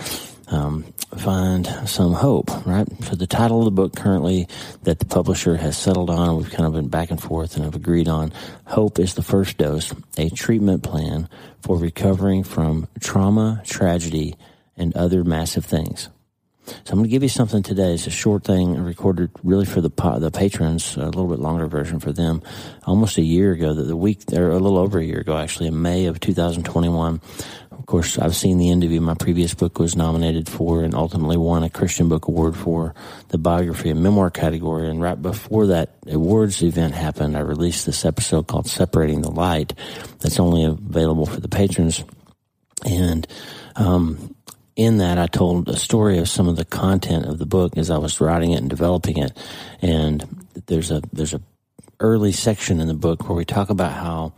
um, 0.48 0.84
find 1.16 1.66
some 1.86 2.12
hope, 2.12 2.50
right? 2.66 2.86
So 3.04 3.16
the 3.16 3.26
title 3.26 3.60
of 3.60 3.64
the 3.64 3.70
book 3.70 3.96
currently 3.96 4.48
that 4.82 4.98
the 4.98 5.04
publisher 5.04 5.56
has 5.56 5.76
settled 5.76 6.10
on, 6.10 6.36
we've 6.36 6.50
kind 6.50 6.66
of 6.66 6.72
been 6.72 6.88
back 6.88 7.10
and 7.10 7.20
forth 7.20 7.56
and 7.56 7.64
have 7.64 7.74
agreed 7.74 8.08
on, 8.08 8.32
Hope 8.66 8.98
is 8.98 9.14
the 9.14 9.22
First 9.22 9.58
Dose, 9.58 9.92
a 10.16 10.30
treatment 10.30 10.82
plan 10.82 11.28
for 11.60 11.76
recovering 11.76 12.44
from 12.44 12.88
trauma, 13.00 13.62
tragedy, 13.64 14.36
and 14.76 14.94
other 14.96 15.24
massive 15.24 15.64
things. 15.64 16.08
So 16.66 16.92
I'm 16.92 16.98
going 16.98 17.04
to 17.04 17.10
give 17.10 17.22
you 17.22 17.28
something 17.28 17.62
today. 17.62 17.94
It's 17.94 18.06
a 18.06 18.10
short 18.10 18.44
thing 18.44 18.76
recorded 18.82 19.30
really 19.44 19.66
for 19.66 19.80
the 19.80 19.90
the 20.18 20.30
patrons, 20.30 20.96
a 20.96 21.04
little 21.06 21.28
bit 21.28 21.38
longer 21.38 21.66
version 21.66 22.00
for 22.00 22.12
them. 22.12 22.42
Almost 22.84 23.18
a 23.18 23.22
year 23.22 23.52
ago, 23.52 23.72
the, 23.72 23.84
the 23.84 23.96
week 23.96 24.22
or 24.32 24.50
a 24.50 24.58
little 24.58 24.78
over 24.78 24.98
a 24.98 25.04
year 25.04 25.20
ago, 25.20 25.36
actually, 25.36 25.68
in 25.68 25.80
May 25.80 26.06
of 26.06 26.18
2021. 26.20 27.20
Of 27.70 27.86
course, 27.86 28.18
I've 28.18 28.34
Seen 28.34 28.58
the 28.58 28.70
End 28.70 28.84
of 28.84 28.90
You. 28.90 29.00
My 29.00 29.14
previous 29.14 29.54
book 29.54 29.78
was 29.78 29.96
nominated 29.96 30.48
for 30.48 30.82
and 30.82 30.94
ultimately 30.94 31.36
won 31.36 31.62
a 31.62 31.70
Christian 31.70 32.08
Book 32.08 32.26
Award 32.26 32.56
for 32.56 32.94
the 33.28 33.38
biography 33.38 33.90
and 33.90 34.02
memoir 34.02 34.30
category. 34.30 34.88
And 34.88 35.00
right 35.00 35.20
before 35.20 35.66
that 35.68 35.94
awards 36.08 36.62
event 36.62 36.94
happened, 36.94 37.36
I 37.36 37.40
released 37.40 37.86
this 37.86 38.04
episode 38.04 38.48
called 38.48 38.66
"Separating 38.66 39.22
the 39.22 39.30
Light." 39.30 39.74
That's 40.20 40.40
only 40.40 40.64
available 40.64 41.26
for 41.26 41.40
the 41.40 41.48
patrons, 41.48 42.02
and 42.84 43.26
um, 43.76 44.35
in 44.76 44.98
that, 44.98 45.18
I 45.18 45.26
told 45.26 45.68
a 45.68 45.76
story 45.76 46.18
of 46.18 46.28
some 46.28 46.48
of 46.48 46.56
the 46.56 46.64
content 46.64 47.24
of 47.24 47.38
the 47.38 47.46
book 47.46 47.78
as 47.78 47.90
I 47.90 47.96
was 47.96 48.20
writing 48.20 48.52
it 48.52 48.60
and 48.60 48.70
developing 48.70 49.16
it. 49.16 49.36
And 49.80 50.46
there's 50.66 50.90
a 50.90 51.02
there's 51.12 51.34
a 51.34 51.40
early 51.98 52.32
section 52.32 52.78
in 52.78 52.86
the 52.86 52.94
book 52.94 53.26
where 53.26 53.36
we 53.36 53.46
talk 53.46 53.70
about 53.70 53.92
how 53.92 54.34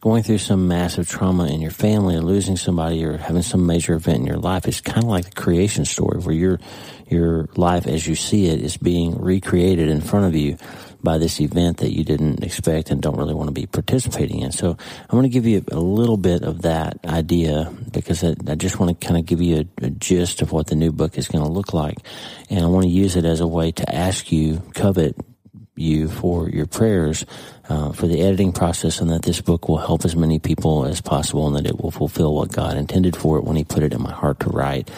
going 0.00 0.24
through 0.24 0.38
some 0.38 0.66
massive 0.68 1.08
trauma 1.08 1.46
in 1.46 1.60
your 1.60 1.70
family 1.70 2.16
or 2.16 2.20
losing 2.20 2.56
somebody 2.56 3.04
or 3.04 3.16
having 3.16 3.42
some 3.42 3.64
major 3.64 3.94
event 3.94 4.18
in 4.18 4.26
your 4.26 4.36
life 4.36 4.66
is 4.66 4.80
kind 4.80 5.04
of 5.04 5.08
like 5.08 5.24
the 5.24 5.40
creation 5.40 5.84
story 5.84 6.18
where 6.18 6.34
your 6.34 6.60
your 7.08 7.48
life 7.56 7.86
as 7.86 8.06
you 8.06 8.14
see 8.14 8.48
it 8.48 8.60
is 8.60 8.76
being 8.76 9.16
recreated 9.18 9.88
in 9.88 10.00
front 10.00 10.26
of 10.26 10.34
you 10.34 10.58
by 11.04 11.18
this 11.18 11.40
event 11.40 11.76
that 11.78 11.92
you 11.92 12.02
didn't 12.02 12.42
expect 12.42 12.90
and 12.90 13.00
don't 13.00 13.16
really 13.16 13.34
want 13.34 13.48
to 13.48 13.52
be 13.52 13.66
participating 13.66 14.40
in. 14.40 14.50
So 14.50 14.76
I 15.08 15.14
want 15.14 15.26
to 15.26 15.28
give 15.28 15.46
you 15.46 15.64
a 15.70 15.78
little 15.78 16.16
bit 16.16 16.42
of 16.42 16.62
that 16.62 16.98
idea 17.04 17.72
because 17.92 18.24
I, 18.24 18.34
I 18.48 18.54
just 18.54 18.80
want 18.80 18.98
to 18.98 19.06
kind 19.06 19.18
of 19.18 19.26
give 19.26 19.40
you 19.40 19.68
a, 19.80 19.86
a 19.86 19.90
gist 19.90 20.42
of 20.42 20.50
what 20.50 20.66
the 20.66 20.74
new 20.74 20.90
book 20.90 21.18
is 21.18 21.28
going 21.28 21.44
to 21.44 21.50
look 21.50 21.74
like. 21.74 21.98
And 22.50 22.64
I 22.64 22.66
want 22.66 22.84
to 22.84 22.90
use 22.90 23.16
it 23.16 23.24
as 23.24 23.40
a 23.40 23.46
way 23.46 23.70
to 23.72 23.94
ask 23.94 24.32
you, 24.32 24.62
covet 24.74 25.16
you 25.76 26.08
for 26.08 26.48
your 26.48 26.66
prayers 26.66 27.26
uh, 27.68 27.92
for 27.92 28.06
the 28.06 28.20
editing 28.20 28.52
process 28.52 29.00
and 29.00 29.10
that 29.10 29.22
this 29.22 29.40
book 29.40 29.68
will 29.68 29.78
help 29.78 30.04
as 30.04 30.14
many 30.14 30.38
people 30.38 30.84
as 30.84 31.00
possible 31.00 31.46
and 31.46 31.56
that 31.56 31.66
it 31.66 31.80
will 31.80 31.90
fulfill 31.90 32.34
what 32.34 32.52
God 32.52 32.76
intended 32.76 33.16
for 33.16 33.38
it 33.38 33.44
when 33.44 33.56
He 33.56 33.64
put 33.64 33.82
it 33.82 33.92
in 33.92 34.02
my 34.02 34.12
heart 34.12 34.40
to 34.40 34.50
write. 34.50 34.90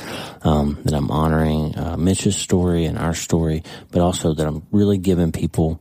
Um, 0.43 0.79
that 0.85 0.95
I'm 0.95 1.11
honoring 1.11 1.77
uh, 1.77 1.97
Mitch's 1.97 2.37
story 2.37 2.85
and 2.85 2.99
our 2.99 3.15
story, 3.15 3.63
but 3.91 4.01
also 4.01 4.35
that 4.35 4.47
I'm 4.47 4.67
really 4.71 4.99
giving 4.99 5.33
people 5.33 5.81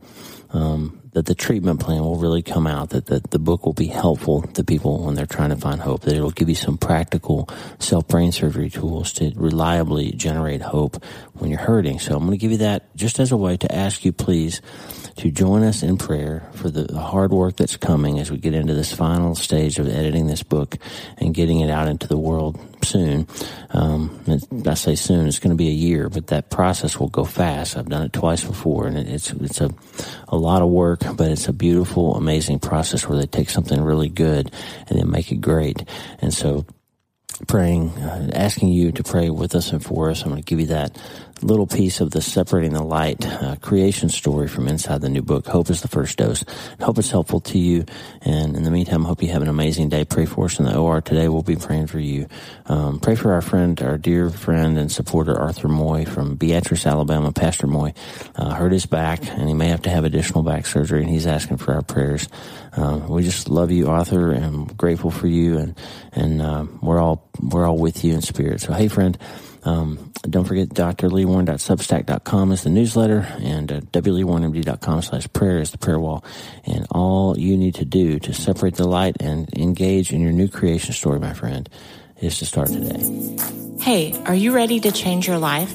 um, 0.50 1.00
that 1.16 1.24
the 1.24 1.34
treatment 1.34 1.80
plan 1.80 2.04
will 2.04 2.16
really 2.16 2.42
come 2.42 2.66
out, 2.66 2.90
that 2.90 3.06
the, 3.06 3.22
the 3.30 3.38
book 3.38 3.64
will 3.64 3.72
be 3.72 3.86
helpful 3.86 4.42
to 4.42 4.62
people 4.62 5.06
when 5.06 5.14
they're 5.14 5.24
trying 5.24 5.48
to 5.48 5.56
find 5.56 5.80
hope, 5.80 6.02
that 6.02 6.14
it'll 6.14 6.30
give 6.30 6.50
you 6.50 6.54
some 6.54 6.76
practical 6.76 7.48
self 7.78 8.06
brain 8.06 8.30
surgery 8.32 8.68
tools 8.68 9.14
to 9.14 9.32
reliably 9.34 10.12
generate 10.12 10.60
hope 10.60 11.02
when 11.32 11.48
you're 11.48 11.58
hurting. 11.58 11.98
So 12.00 12.14
I'm 12.14 12.26
going 12.26 12.32
to 12.32 12.36
give 12.36 12.50
you 12.50 12.58
that 12.58 12.94
just 12.96 13.18
as 13.18 13.32
a 13.32 13.36
way 13.38 13.56
to 13.56 13.74
ask 13.74 14.04
you, 14.04 14.12
please, 14.12 14.60
to 15.16 15.30
join 15.30 15.62
us 15.62 15.82
in 15.82 15.96
prayer 15.96 16.50
for 16.52 16.68
the, 16.68 16.82
the, 16.82 17.00
hard 17.00 17.32
work 17.32 17.56
that's 17.56 17.78
coming 17.78 18.18
as 18.18 18.30
we 18.30 18.36
get 18.36 18.52
into 18.52 18.74
this 18.74 18.92
final 18.92 19.34
stage 19.34 19.78
of 19.78 19.88
editing 19.88 20.26
this 20.26 20.42
book 20.42 20.76
and 21.16 21.34
getting 21.34 21.60
it 21.60 21.70
out 21.70 21.88
into 21.88 22.06
the 22.06 22.18
world 22.18 22.60
soon. 22.86 23.26
Um, 23.70 24.40
I 24.66 24.74
say 24.74 24.94
soon, 24.94 25.26
it's 25.26 25.38
going 25.38 25.50
to 25.50 25.56
be 25.56 25.68
a 25.68 25.72
year, 25.72 26.08
but 26.08 26.28
that 26.28 26.50
process 26.50 26.98
will 26.98 27.08
go 27.08 27.24
fast. 27.24 27.76
I've 27.76 27.88
done 27.88 28.04
it 28.04 28.12
twice 28.12 28.44
before, 28.44 28.86
and 28.86 28.96
it's 28.96 29.32
it's 29.32 29.60
a 29.60 29.70
a 30.28 30.36
lot 30.36 30.62
of 30.62 30.68
work, 30.68 31.00
but 31.16 31.30
it's 31.30 31.48
a 31.48 31.52
beautiful, 31.52 32.14
amazing 32.14 32.60
process 32.60 33.08
where 33.08 33.18
they 33.18 33.26
take 33.26 33.50
something 33.50 33.80
really 33.80 34.08
good 34.08 34.50
and 34.88 34.98
then 34.98 35.10
make 35.10 35.32
it 35.32 35.40
great. 35.40 35.84
And 36.20 36.32
so 36.32 36.66
praying, 37.46 37.90
uh, 37.90 38.30
asking 38.32 38.68
you 38.68 38.92
to 38.92 39.02
pray 39.02 39.30
with 39.30 39.54
us 39.54 39.72
and 39.72 39.84
for 39.84 40.10
us. 40.10 40.22
I'm 40.22 40.30
going 40.30 40.42
to 40.42 40.46
give 40.46 40.60
you 40.60 40.66
that 40.66 40.98
little 41.42 41.66
piece 41.66 42.00
of 42.00 42.10
the 42.10 42.22
separating 42.22 42.72
the 42.72 42.82
light 42.82 43.26
uh, 43.26 43.56
creation 43.56 44.08
story 44.08 44.48
from 44.48 44.68
inside 44.68 45.00
the 45.00 45.08
new 45.08 45.22
book. 45.22 45.46
Hope 45.46 45.70
is 45.70 45.82
the 45.82 45.88
first 45.88 46.18
dose. 46.18 46.44
Hope 46.80 46.98
it's 46.98 47.10
helpful 47.10 47.40
to 47.40 47.58
you. 47.58 47.84
And 48.22 48.56
in 48.56 48.62
the 48.62 48.70
meantime, 48.70 49.04
hope 49.04 49.22
you 49.22 49.30
have 49.30 49.42
an 49.42 49.48
amazing 49.48 49.88
day. 49.88 50.04
Pray 50.04 50.24
for 50.24 50.46
us 50.46 50.58
in 50.58 50.64
the 50.64 50.76
OR 50.76 51.00
today. 51.00 51.28
We'll 51.28 51.42
be 51.42 51.56
praying 51.56 51.88
for 51.88 51.98
you. 51.98 52.26
Um, 52.66 53.00
pray 53.00 53.14
for 53.14 53.32
our 53.32 53.42
friend, 53.42 53.80
our 53.82 53.98
dear 53.98 54.30
friend 54.30 54.78
and 54.78 54.90
supporter 54.90 55.38
Arthur 55.38 55.68
Moy 55.68 56.04
from 56.04 56.36
Beatrice, 56.36 56.86
Alabama. 56.86 57.32
Pastor 57.32 57.66
Moy 57.66 57.92
uh, 58.34 58.54
hurt 58.54 58.72
his 58.72 58.86
back, 58.86 59.26
and 59.26 59.48
he 59.48 59.54
may 59.54 59.68
have 59.68 59.82
to 59.82 59.90
have 59.90 60.04
additional 60.04 60.42
back 60.42 60.66
surgery, 60.66 61.02
and 61.02 61.10
he's 61.10 61.26
asking 61.26 61.58
for 61.58 61.74
our 61.74 61.82
prayers. 61.82 62.28
Um, 62.72 63.08
we 63.08 63.22
just 63.22 63.48
love 63.48 63.70
you, 63.70 63.88
Arthur, 63.88 64.32
and 64.32 64.76
grateful 64.76 65.10
for 65.10 65.26
you, 65.26 65.58
and 65.58 65.78
and 66.12 66.42
uh, 66.42 66.66
we're 66.80 66.98
all 66.98 67.28
we're 67.40 67.66
all 67.66 67.78
with 67.78 68.04
you 68.04 68.14
in 68.14 68.22
spirit. 68.22 68.60
So, 68.60 68.72
hey, 68.72 68.88
friend. 68.88 69.18
Um, 69.66 70.12
don't 70.22 70.44
forget 70.44 70.68
drleewarren.substack.com 70.68 72.52
is 72.52 72.62
the 72.62 72.70
newsletter 72.70 73.26
and 73.40 73.72
uh, 73.72 73.80
wleewarrenmd.com 73.80 75.02
slash 75.02 75.26
prayer 75.32 75.58
is 75.58 75.72
the 75.72 75.78
prayer 75.78 75.98
wall. 75.98 76.24
And 76.64 76.86
all 76.90 77.36
you 77.36 77.56
need 77.56 77.74
to 77.76 77.84
do 77.84 78.20
to 78.20 78.32
separate 78.32 78.76
the 78.76 78.86
light 78.86 79.16
and 79.20 79.52
engage 79.58 80.12
in 80.12 80.20
your 80.20 80.32
new 80.32 80.48
creation 80.48 80.92
story, 80.92 81.18
my 81.18 81.32
friend, 81.32 81.68
is 82.20 82.38
to 82.38 82.46
start 82.46 82.68
today. 82.68 83.36
Hey, 83.80 84.14
are 84.24 84.34
you 84.34 84.54
ready 84.54 84.80
to 84.80 84.92
change 84.92 85.26
your 85.26 85.38
life? 85.38 85.72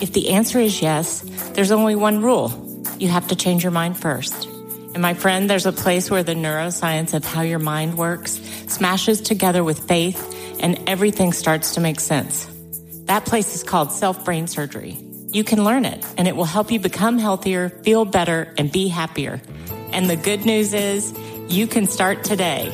If 0.00 0.12
the 0.12 0.30
answer 0.30 0.58
is 0.60 0.80
yes, 0.80 1.20
there's 1.54 1.72
only 1.72 1.96
one 1.96 2.22
rule. 2.22 2.82
You 2.98 3.08
have 3.08 3.28
to 3.28 3.36
change 3.36 3.64
your 3.64 3.72
mind 3.72 3.98
first. 3.98 4.46
And 4.46 5.02
my 5.02 5.14
friend, 5.14 5.50
there's 5.50 5.66
a 5.66 5.72
place 5.72 6.10
where 6.10 6.22
the 6.22 6.34
neuroscience 6.34 7.12
of 7.12 7.24
how 7.24 7.42
your 7.42 7.58
mind 7.58 7.98
works 7.98 8.40
smashes 8.68 9.20
together 9.20 9.64
with 9.64 9.86
faith 9.88 10.32
and 10.60 10.88
everything 10.88 11.32
starts 11.32 11.74
to 11.74 11.80
make 11.80 12.00
sense. 12.00 12.48
That 13.06 13.24
place 13.24 13.54
is 13.54 13.62
called 13.62 13.92
self 13.92 14.24
brain 14.24 14.48
surgery. 14.48 14.98
You 15.28 15.44
can 15.44 15.64
learn 15.64 15.84
it 15.84 16.04
and 16.18 16.26
it 16.26 16.34
will 16.34 16.44
help 16.44 16.70
you 16.70 16.80
become 16.80 17.18
healthier, 17.18 17.68
feel 17.68 18.04
better, 18.04 18.52
and 18.58 18.70
be 18.70 18.88
happier. 18.88 19.40
And 19.92 20.10
the 20.10 20.16
good 20.16 20.44
news 20.44 20.74
is 20.74 21.14
you 21.48 21.68
can 21.68 21.86
start 21.86 22.24
today. 22.24 22.72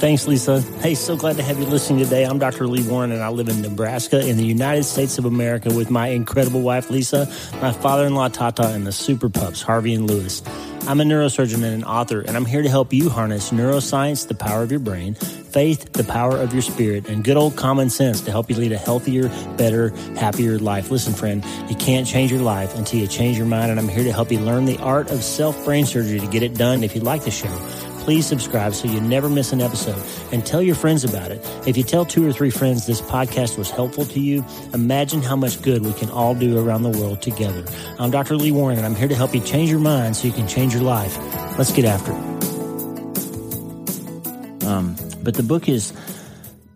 Thanks, 0.00 0.26
Lisa. 0.26 0.62
Hey, 0.80 0.94
so 0.94 1.14
glad 1.14 1.36
to 1.36 1.42
have 1.42 1.58
you 1.58 1.66
listening 1.66 2.02
today. 2.02 2.24
I'm 2.24 2.38
Dr. 2.38 2.66
Lee 2.66 2.82
Warren, 2.88 3.12
and 3.12 3.22
I 3.22 3.28
live 3.28 3.50
in 3.50 3.60
Nebraska 3.60 4.26
in 4.26 4.38
the 4.38 4.46
United 4.46 4.84
States 4.84 5.18
of 5.18 5.26
America 5.26 5.70
with 5.74 5.90
my 5.90 6.08
incredible 6.08 6.62
wife, 6.62 6.88
Lisa, 6.88 7.26
my 7.60 7.72
father 7.72 8.06
in 8.06 8.14
law, 8.14 8.28
Tata, 8.28 8.68
and 8.68 8.86
the 8.86 8.92
super 8.92 9.28
pups, 9.28 9.60
Harvey 9.60 9.92
and 9.92 10.06
Lewis. 10.06 10.42
I'm 10.88 11.00
a 11.00 11.04
neurosurgeon 11.04 11.62
and 11.62 11.64
an 11.64 11.84
author, 11.84 12.20
and 12.20 12.36
I'm 12.36 12.46
here 12.46 12.62
to 12.62 12.68
help 12.68 12.92
you 12.92 13.10
harness 13.10 13.50
neuroscience, 13.50 14.26
the 14.26 14.34
power 14.34 14.62
of 14.62 14.70
your 14.70 14.80
brain, 14.80 15.14
faith, 15.14 15.92
the 15.92 16.04
power 16.04 16.36
of 16.36 16.52
your 16.52 16.62
spirit, 16.62 17.08
and 17.08 17.22
good 17.22 17.36
old 17.36 17.54
common 17.54 17.90
sense 17.90 18.22
to 18.22 18.30
help 18.30 18.48
you 18.50 18.56
lead 18.56 18.72
a 18.72 18.78
healthier, 18.78 19.28
better, 19.56 19.90
happier 20.16 20.58
life. 20.58 20.90
Listen, 20.90 21.12
friend, 21.12 21.44
you 21.68 21.76
can't 21.76 22.06
change 22.06 22.32
your 22.32 22.40
life 22.40 22.76
until 22.76 22.98
you 22.98 23.06
change 23.06 23.36
your 23.36 23.46
mind, 23.46 23.70
and 23.70 23.78
I'm 23.78 23.88
here 23.88 24.04
to 24.04 24.12
help 24.12 24.32
you 24.32 24.40
learn 24.40 24.64
the 24.64 24.78
art 24.78 25.10
of 25.10 25.22
self 25.22 25.64
brain 25.64 25.86
surgery 25.86 26.18
to 26.18 26.26
get 26.26 26.42
it 26.42 26.54
done. 26.54 26.82
If 26.82 26.94
you 26.94 27.02
like 27.02 27.24
the 27.24 27.30
show, 27.30 27.54
please 28.10 28.26
subscribe 28.26 28.74
so 28.74 28.88
you 28.88 29.00
never 29.00 29.28
miss 29.28 29.52
an 29.52 29.60
episode 29.60 30.04
and 30.32 30.44
tell 30.44 30.60
your 30.60 30.74
friends 30.74 31.04
about 31.04 31.30
it. 31.30 31.40
If 31.64 31.76
you 31.76 31.84
tell 31.84 32.04
two 32.04 32.28
or 32.28 32.32
three 32.32 32.50
friends 32.50 32.84
this 32.84 33.00
podcast 33.00 33.56
was 33.56 33.70
helpful 33.70 34.04
to 34.06 34.18
you, 34.18 34.44
imagine 34.74 35.22
how 35.22 35.36
much 35.36 35.62
good 35.62 35.86
we 35.86 35.92
can 35.92 36.10
all 36.10 36.34
do 36.34 36.58
around 36.58 36.82
the 36.82 36.88
world 36.88 37.22
together. 37.22 37.64
I'm 38.00 38.10
Dr. 38.10 38.34
Lee 38.34 38.50
Warren 38.50 38.78
and 38.78 38.84
I'm 38.84 38.96
here 38.96 39.06
to 39.06 39.14
help 39.14 39.32
you 39.32 39.40
change 39.40 39.70
your 39.70 39.78
mind 39.78 40.16
so 40.16 40.26
you 40.26 40.32
can 40.32 40.48
change 40.48 40.74
your 40.74 40.82
life. 40.82 41.16
Let's 41.56 41.72
get 41.72 41.84
after 41.84 42.10
it. 42.10 42.18
Um, 44.66 44.96
but 45.22 45.34
the 45.34 45.44
book 45.44 45.68
is 45.68 45.92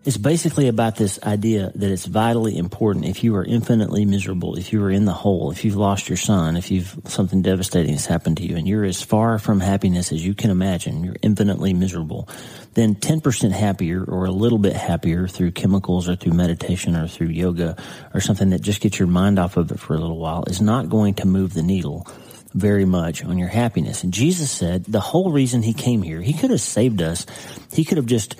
it's 0.05 0.17
basically 0.17 0.67
about 0.67 0.97
this 0.97 1.19
idea 1.23 1.71
that 1.73 1.89
it's 1.89 2.05
vitally 2.05 2.57
important 2.57 3.05
if 3.05 3.23
you 3.23 3.35
are 3.35 3.43
infinitely 3.43 4.05
miserable, 4.05 4.55
if 4.55 4.71
you 4.71 4.83
are 4.83 4.91
in 4.91 5.05
the 5.05 5.13
hole, 5.13 5.49
if 5.49 5.65
you've 5.65 5.75
lost 5.75 6.07
your 6.07 6.17
son, 6.17 6.55
if 6.55 6.69
you've 6.69 6.95
something 7.07 7.41
devastating 7.41 7.93
has 7.93 8.05
happened 8.05 8.37
to 8.37 8.45
you 8.45 8.55
and 8.55 8.67
you're 8.67 8.85
as 8.85 9.01
far 9.01 9.39
from 9.39 9.59
happiness 9.59 10.11
as 10.11 10.23
you 10.23 10.35
can 10.35 10.51
imagine, 10.51 11.03
you're 11.03 11.15
infinitely 11.23 11.73
miserable, 11.73 12.29
then 12.75 12.93
10% 12.93 13.51
happier 13.51 14.03
or 14.03 14.25
a 14.25 14.31
little 14.31 14.59
bit 14.59 14.73
happier 14.73 15.27
through 15.27 15.49
chemicals 15.49 16.07
or 16.07 16.15
through 16.15 16.33
meditation 16.33 16.95
or 16.95 17.07
through 17.07 17.29
yoga 17.29 17.75
or 18.13 18.21
something 18.21 18.51
that 18.51 18.61
just 18.61 18.81
gets 18.81 18.99
your 18.99 19.07
mind 19.07 19.39
off 19.39 19.57
of 19.57 19.71
it 19.71 19.79
for 19.79 19.95
a 19.95 19.99
little 19.99 20.19
while 20.19 20.43
is 20.45 20.61
not 20.61 20.87
going 20.87 21.15
to 21.15 21.25
move 21.25 21.55
the 21.55 21.63
needle 21.63 22.07
very 22.53 22.85
much 22.85 23.23
on 23.25 23.39
your 23.39 23.49
happiness. 23.49 24.03
And 24.03 24.13
Jesus 24.13 24.51
said 24.51 24.85
the 24.85 24.99
whole 24.99 25.31
reason 25.31 25.63
he 25.63 25.73
came 25.73 26.03
here, 26.03 26.21
he 26.21 26.33
could 26.33 26.51
have 26.51 26.61
saved 26.61 27.01
us. 27.01 27.25
He 27.73 27.83
could 27.83 27.97
have 27.97 28.05
just 28.05 28.35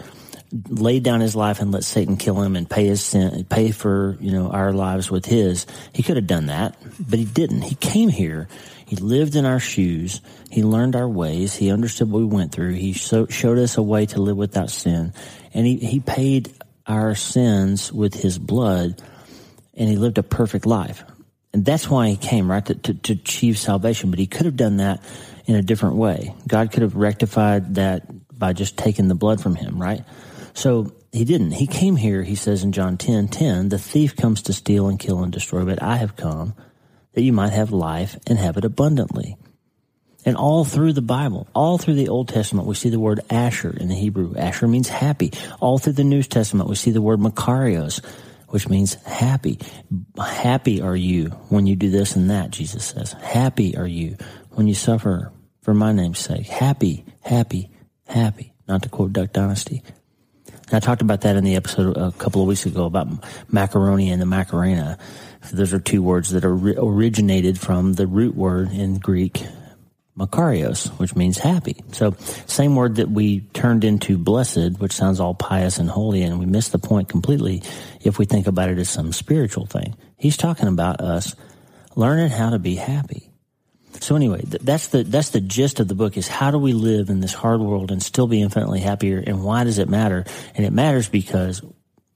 laid 0.70 1.04
down 1.04 1.22
his 1.22 1.36
life 1.36 1.60
and 1.60 1.72
let 1.72 1.84
Satan 1.84 2.18
kill 2.18 2.42
him 2.42 2.56
and 2.56 2.70
pay 2.70 2.86
his 2.86 3.04
sin, 3.04 3.46
pay 3.46 3.72
for, 3.72 4.18
you 4.20 4.32
know, 4.32 4.50
our 4.50 4.72
lives 4.72 5.10
with 5.10 5.26
his. 5.26 5.66
He 5.94 6.04
could 6.04 6.16
have 6.16 6.28
done 6.28 6.48
that, 6.48 6.78
but 7.00 7.20
he 7.20 7.26
didn't. 7.26 7.62
He 7.62 7.76
came 7.76 8.10
here. 8.10 8.48
He 8.86 8.96
lived 8.96 9.36
in 9.36 9.46
our 9.46 9.60
shoes. 9.60 10.22
He 10.52 10.64
learned 10.64 10.96
our 10.96 11.10
ways. 11.10 11.56
He 11.56 11.72
understood 11.72 12.10
what 12.10 12.20
we 12.20 12.26
went 12.26 12.52
through. 12.52 12.74
He 12.74 12.94
so, 12.94 13.26
showed 13.28 13.58
us 13.58 13.78
a 13.78 13.82
way 13.82 14.06
to 14.08 14.22
live 14.22 14.38
without 14.38 14.70
sin. 14.70 15.14
And 15.54 15.66
he, 15.66 15.78
he 15.78 16.00
paid 16.00 16.54
our 16.86 17.16
sins 17.16 17.92
with 17.92 18.14
his 18.14 18.38
blood 18.38 19.02
and 19.74 19.90
he 19.90 19.98
lived 19.98 20.18
a 20.18 20.24
perfect 20.24 20.66
life. 20.66 21.04
And 21.52 21.66
that's 21.66 21.90
why 21.90 22.10
he 22.10 22.18
came, 22.18 22.50
right? 22.50 22.66
To, 22.66 22.76
to, 22.76 22.94
to 22.94 23.14
achieve 23.14 23.58
salvation. 23.58 24.10
But 24.10 24.20
he 24.20 24.28
could 24.28 24.46
have 24.46 24.58
done 24.58 24.78
that 24.78 25.02
in 25.46 25.56
a 25.56 25.62
different 25.62 25.96
way. 25.96 26.36
God 26.48 26.72
could 26.72 26.84
have 26.84 26.96
rectified 26.96 27.76
that 27.76 28.04
by 28.38 28.54
just 28.54 28.78
taking 28.78 29.08
the 29.08 29.16
blood 29.16 29.42
from 29.42 29.56
him, 29.56 29.82
right? 29.82 30.04
So 30.56 30.94
he 31.12 31.26
didn't. 31.26 31.52
He 31.52 31.68
came 31.68 31.98
here, 31.98 32.24
he 32.24 32.36
says 32.36 32.64
in 32.64 32.72
John 32.72 32.98
10, 32.98 33.28
10, 33.28 33.70
the 33.70 33.78
thief 33.78 34.16
comes 34.16 34.42
to 34.44 34.54
steal 34.54 34.88
and 34.88 34.98
kill 34.98 35.22
and 35.22 35.32
destroy, 35.32 35.66
but 35.66 35.84
I 35.84 35.98
have 35.98 36.16
come 36.16 36.56
that 37.14 37.22
you 37.22 37.34
might 37.34 37.54
have 37.54 37.72
life 37.72 38.18
and 38.26 38.40
have 38.40 38.58
it 38.58 38.66
abundantly. 38.66 39.38
And 40.26 40.36
all 40.36 40.66
through 40.66 40.94
the 40.94 41.02
Bible, 41.02 41.48
all 41.54 41.78
through 41.78 41.94
the 41.96 42.10
Old 42.10 42.30
Testament, 42.30 42.68
we 42.68 42.74
see 42.74 42.90
the 42.90 43.00
word 43.00 43.20
Asher 43.30 43.70
in 43.70 43.90
the 43.90 43.96
Hebrew. 43.96 44.36
Asher 44.36 44.68
means 44.68 44.90
happy. 44.90 45.32
All 45.60 45.78
through 45.78 45.94
the 45.94 46.04
New 46.04 46.24
Testament, 46.24 46.68
we 46.68 46.76
see 46.76 46.92
the 46.92 47.02
word 47.02 47.20
Makarios, 47.20 48.04
which 48.48 48.68
means 48.68 48.96
happy. 49.04 49.60
Happy 50.18 50.82
are 50.82 50.96
you 50.96 51.28
when 51.50 51.68
you 51.68 51.76
do 51.76 51.92
this 51.92 52.16
and 52.16 52.30
that, 52.32 52.50
Jesus 52.50 52.86
says. 52.86 53.14
Happy 53.14 53.78
are 53.78 53.86
you 53.88 54.18
when 54.52 54.68
you 54.68 54.74
suffer 54.74 55.32
for 55.62 55.74
my 55.74 55.92
name's 55.92 56.20
sake. 56.20 56.48
Happy, 56.48 57.06
happy, 57.22 57.70
happy. 58.08 58.54
Not 58.68 58.84
to 58.84 58.90
quote 58.90 59.14
Duck 59.14 59.32
Dynasty. 59.32 59.84
And 60.68 60.76
I 60.76 60.80
talked 60.80 61.02
about 61.02 61.22
that 61.22 61.36
in 61.36 61.44
the 61.44 61.56
episode 61.56 61.96
a 61.96 62.12
couple 62.14 62.42
of 62.42 62.48
weeks 62.48 62.66
ago 62.66 62.86
about 62.86 63.08
macaroni 63.52 64.10
and 64.10 64.22
the 64.22 64.26
Macarena. 64.26 64.98
Those 65.54 65.74
are 65.74 65.80
two 65.80 66.02
words 66.02 66.32
that 66.32 66.44
are 66.44 66.54
originated 66.54 67.60
from 67.60 67.94
the 67.94 68.08
root 68.08 68.36
word 68.36 68.72
in 68.72 68.98
Greek, 68.98 69.46
makarios, 70.18 70.88
which 70.98 71.16
means 71.16 71.38
happy. 71.38 71.84
So 71.92 72.16
same 72.48 72.76
word 72.76 72.96
that 72.96 73.12
we 73.12 73.42
turned 73.54 73.84
into 73.84 74.18
blessed, 74.18 74.80
which 74.80 74.94
sounds 74.94 75.20
all 75.20 75.36
pious 75.36 75.78
and 75.78 75.90
holy, 75.90 76.24
and 76.24 76.40
we 76.40 76.48
miss 76.48 76.70
the 76.70 76.80
point 76.80 77.10
completely 77.10 77.62
if 78.02 78.18
we 78.18 78.26
think 78.26 78.48
about 78.48 78.70
it 78.70 78.80
as 78.80 78.90
some 78.90 79.14
spiritual 79.14 79.68
thing. 79.68 79.96
He's 80.18 80.38
talking 80.38 80.68
about 80.68 81.00
us 81.00 81.36
learning 81.96 82.30
how 82.30 82.50
to 82.50 82.60
be 82.60 82.76
happy. 82.76 83.30
So 84.02 84.16
anyway, 84.16 84.42
that's 84.46 84.88
the 84.88 85.04
that's 85.04 85.30
the 85.30 85.42
gist 85.42 85.80
of 85.80 85.88
the 85.88 85.96
book 85.96 86.18
is 86.18 86.28
how 86.28 86.52
do 86.52 86.58
we 86.58 86.74
live 86.74 87.10
in 87.10 87.20
this 87.20 87.34
hard 87.34 87.62
world 87.62 87.92
and 87.92 88.02
still 88.02 88.28
be 88.28 88.42
infinitely 88.42 88.80
happier 88.80 89.24
and 89.26 89.44
why 89.44 89.64
does 89.64 89.80
it 89.80 89.90
matter? 89.90 90.26
And 90.56 90.66
it 90.66 90.74
matters 90.74 91.10
because 91.10 91.62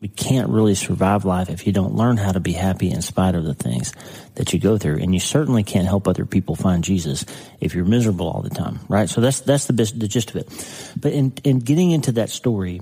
we 0.01 0.07
can't 0.07 0.49
really 0.49 0.75
survive 0.75 1.25
life 1.25 1.49
if 1.49 1.67
you 1.67 1.73
don't 1.73 1.93
learn 1.93 2.15
how 2.15 2.31
to 2.31 2.39
be 2.39 2.53
happy 2.53 2.89
in 2.89 3.01
spite 3.01 3.35
of 3.35 3.43
the 3.43 3.53
things 3.53 3.93
that 4.35 4.53
you 4.53 4.59
go 4.59 4.77
through. 4.77 4.99
And 4.99 5.13
you 5.13 5.19
certainly 5.19 5.63
can't 5.63 5.87
help 5.87 6.07
other 6.07 6.25
people 6.25 6.55
find 6.55 6.83
Jesus 6.83 7.25
if 7.59 7.75
you're 7.75 7.85
miserable 7.85 8.29
all 8.29 8.41
the 8.41 8.49
time, 8.49 8.79
right? 8.87 9.09
So 9.09 9.19
that's 9.19 9.41
that's 9.41 9.65
the 9.65 9.73
best 9.73 9.99
the 9.99 10.07
gist 10.07 10.29
of 10.31 10.37
it. 10.37 10.93
But 10.99 11.13
in 11.13 11.33
in 11.43 11.59
getting 11.59 11.91
into 11.91 12.13
that 12.13 12.29
story, 12.29 12.81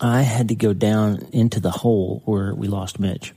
I 0.00 0.22
had 0.22 0.48
to 0.48 0.54
go 0.54 0.72
down 0.72 1.28
into 1.32 1.60
the 1.60 1.70
hole 1.70 2.22
where 2.24 2.54
we 2.54 2.68
lost 2.68 2.98
Mitch. 2.98 3.32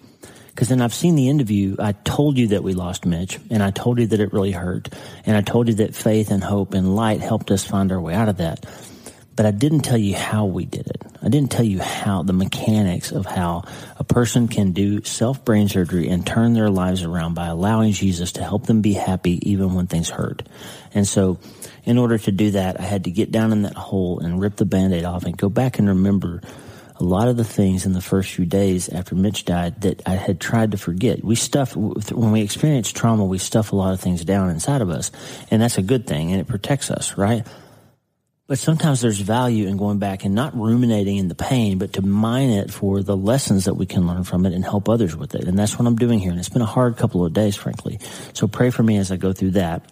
Because 0.50 0.68
then 0.70 0.82
I've 0.82 0.94
Seen 0.94 1.16
the 1.16 1.30
End 1.30 1.42
of 1.42 1.50
You. 1.50 1.76
I 1.80 1.94
told 1.94 2.38
you 2.38 2.48
that 2.48 2.64
we 2.64 2.74
lost 2.74 3.06
Mitch, 3.06 3.40
and 3.50 3.64
I 3.64 3.72
told 3.72 4.00
you 4.00 4.08
that 4.08 4.20
it 4.20 4.34
really 4.34 4.52
hurt, 4.52 4.90
and 5.26 5.38
I 5.38 5.42
told 5.42 5.68
you 5.68 5.76
that 5.76 5.96
faith 5.96 6.32
and 6.32 6.44
hope 6.44 6.74
and 6.74 6.96
light 6.96 7.22
helped 7.22 7.52
us 7.52 7.64
find 7.64 7.92
our 7.92 8.02
way 8.02 8.14
out 8.14 8.30
of 8.30 8.38
that. 8.38 8.66
But 9.40 9.46
I 9.46 9.52
didn't 9.52 9.82
tell 9.82 9.98
you 9.98 10.16
how 10.16 10.48
we 10.48 10.66
did 10.66 10.88
it. 10.88 11.02
I 11.24 11.30
didn't 11.30 11.50
tell 11.50 11.64
you 11.64 11.80
how 11.80 12.24
the 12.24 12.34
mechanics 12.34 13.14
of 13.14 13.26
how 13.26 13.64
a 13.96 14.04
person 14.04 14.50
can 14.50 14.74
do 14.74 15.02
self 15.06 15.46
brain 15.46 15.70
surgery 15.70 16.10
and 16.10 16.28
turn 16.28 16.52
their 16.52 16.70
lives 16.70 17.04
around 17.04 17.36
by 17.36 17.48
allowing 17.48 17.94
Jesus 17.94 18.34
to 18.34 18.44
help 18.44 18.66
them 18.66 18.82
be 18.82 18.92
happy 18.92 19.40
even 19.50 19.76
when 19.76 19.88
things 19.88 20.10
hurt. 20.10 20.44
And 20.94 21.08
so, 21.08 21.40
in 21.86 21.98
order 21.98 22.18
to 22.18 22.34
do 22.34 22.52
that, 22.52 22.82
I 22.82 22.84
had 22.84 23.06
to 23.06 23.12
get 23.12 23.32
down 23.32 23.54
in 23.54 23.62
that 23.62 23.76
hole 23.76 24.20
and 24.20 24.42
rip 24.42 24.58
the 24.58 24.66
band 24.66 24.94
aid 24.94 25.06
off 25.06 25.24
and 25.24 25.38
go 25.38 25.48
back 25.48 25.80
and 25.80 25.88
remember 25.88 26.42
a 27.00 27.04
lot 27.04 27.30
of 27.30 27.38
the 27.38 27.46
things 27.46 27.86
in 27.86 27.94
the 27.94 28.02
first 28.02 28.32
few 28.32 28.46
days 28.46 28.90
after 28.90 29.16
Mitch 29.16 29.46
died 29.46 29.82
that 29.82 30.02
I 30.06 30.16
had 30.16 30.42
tried 30.42 30.72
to 30.72 30.78
forget. 30.78 31.24
We 31.24 31.36
stuff, 31.36 31.76
when 31.76 32.32
we 32.32 32.42
experience 32.42 32.92
trauma, 32.92 33.24
we 33.24 33.38
stuff 33.38 33.72
a 33.72 33.76
lot 33.76 33.94
of 33.94 34.02
things 34.02 34.26
down 34.26 34.50
inside 34.50 34.82
of 34.82 34.90
us. 34.90 35.12
And 35.50 35.62
that's 35.62 35.78
a 35.78 35.82
good 35.82 36.06
thing 36.06 36.32
and 36.32 36.42
it 36.42 36.48
protects 36.48 36.92
us, 36.92 37.18
right? 37.18 37.48
But 38.48 38.58
sometimes 38.58 39.00
there's 39.00 39.20
value 39.20 39.68
in 39.68 39.78
going 39.78 40.00
back 40.00 40.26
and 40.26 40.34
not 40.34 40.58
ruminating 40.58 41.18
in 41.18 41.28
the 41.28 41.36
pain, 41.36 41.78
but 41.78 41.94
to 41.94 42.02
mine 42.02 42.50
it 42.50 42.74
for 42.74 43.04
the 43.04 43.16
lessons 43.16 43.66
that 43.66 43.76
we 43.76 43.86
can 43.86 44.08
learn 44.08 44.24
from 44.24 44.46
it 44.48 44.54
and 44.54 44.64
help 44.64 44.90
others 44.90 45.16
with 45.16 45.36
it. 45.36 45.44
And 45.44 45.58
that's 45.58 45.78
what 45.78 45.88
I'm 45.88 45.96
doing 45.96 46.18
here. 46.18 46.32
And 46.32 46.40
it's 46.40 46.50
been 46.50 46.64
a 46.64 46.66
hard 46.66 46.98
couple 46.98 47.24
of 47.24 47.32
days, 47.32 47.56
frankly. 47.56 48.00
So 48.34 48.48
pray 48.48 48.72
for 48.72 48.82
me 48.82 48.98
as 48.98 49.12
I 49.12 49.18
go 49.18 49.34
through 49.34 49.52
that. 49.52 49.92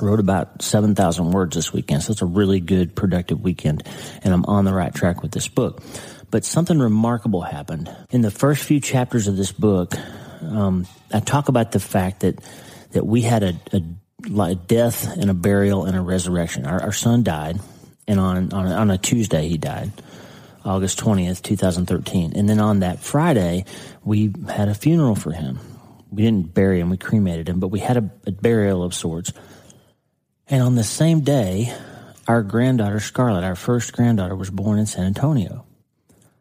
Wrote 0.00 0.18
about 0.18 0.62
7,000 0.62 1.30
words 1.30 1.54
this 1.54 1.72
weekend. 1.72 2.02
So 2.02 2.10
it's 2.10 2.22
a 2.22 2.26
really 2.26 2.58
good, 2.58 2.96
productive 2.96 3.40
weekend. 3.40 3.84
And 4.24 4.34
I'm 4.34 4.44
on 4.46 4.64
the 4.64 4.74
right 4.74 4.92
track 4.92 5.22
with 5.22 5.30
this 5.30 5.46
book. 5.46 5.80
But 6.30 6.44
something 6.44 6.78
remarkable 6.78 7.42
happened. 7.42 7.94
In 8.10 8.20
the 8.20 8.30
first 8.30 8.64
few 8.64 8.80
chapters 8.80 9.28
of 9.28 9.36
this 9.36 9.52
book, 9.52 9.94
um, 10.42 10.86
I 11.12 11.20
talk 11.20 11.48
about 11.48 11.72
the 11.72 11.80
fact 11.80 12.20
that, 12.20 12.40
that 12.92 13.06
we 13.06 13.22
had 13.22 13.42
a, 13.42 13.54
a, 13.72 14.40
a 14.42 14.54
death 14.54 15.16
and 15.16 15.30
a 15.30 15.34
burial 15.34 15.84
and 15.84 15.96
a 15.96 16.00
resurrection. 16.00 16.66
Our, 16.66 16.82
our 16.82 16.92
son 16.92 17.22
died 17.22 17.60
and 18.08 18.20
on 18.20 18.52
on 18.52 18.66
a, 18.66 18.70
on 18.70 18.90
a 18.90 18.98
Tuesday 18.98 19.48
he 19.48 19.58
died, 19.58 19.92
August 20.64 20.98
twentieth, 20.98 21.42
two 21.42 21.56
thousand 21.56 21.86
thirteen, 21.86 22.32
and 22.36 22.48
then 22.48 22.60
on 22.60 22.80
that 22.80 23.00
Friday 23.00 23.64
we 24.04 24.32
had 24.48 24.68
a 24.68 24.74
funeral 24.74 25.14
for 25.14 25.32
him. 25.32 25.58
We 26.10 26.22
didn't 26.22 26.54
bury 26.54 26.80
him; 26.80 26.90
we 26.90 26.96
cremated 26.96 27.48
him, 27.48 27.60
but 27.60 27.68
we 27.68 27.80
had 27.80 27.96
a, 27.96 28.10
a 28.26 28.32
burial 28.32 28.82
of 28.82 28.94
sorts. 28.94 29.32
And 30.48 30.62
on 30.62 30.76
the 30.76 30.84
same 30.84 31.22
day, 31.22 31.74
our 32.28 32.42
granddaughter 32.42 33.00
Scarlett, 33.00 33.42
our 33.42 33.56
first 33.56 33.92
granddaughter, 33.92 34.36
was 34.36 34.50
born 34.50 34.78
in 34.78 34.86
San 34.86 35.04
Antonio. 35.04 35.65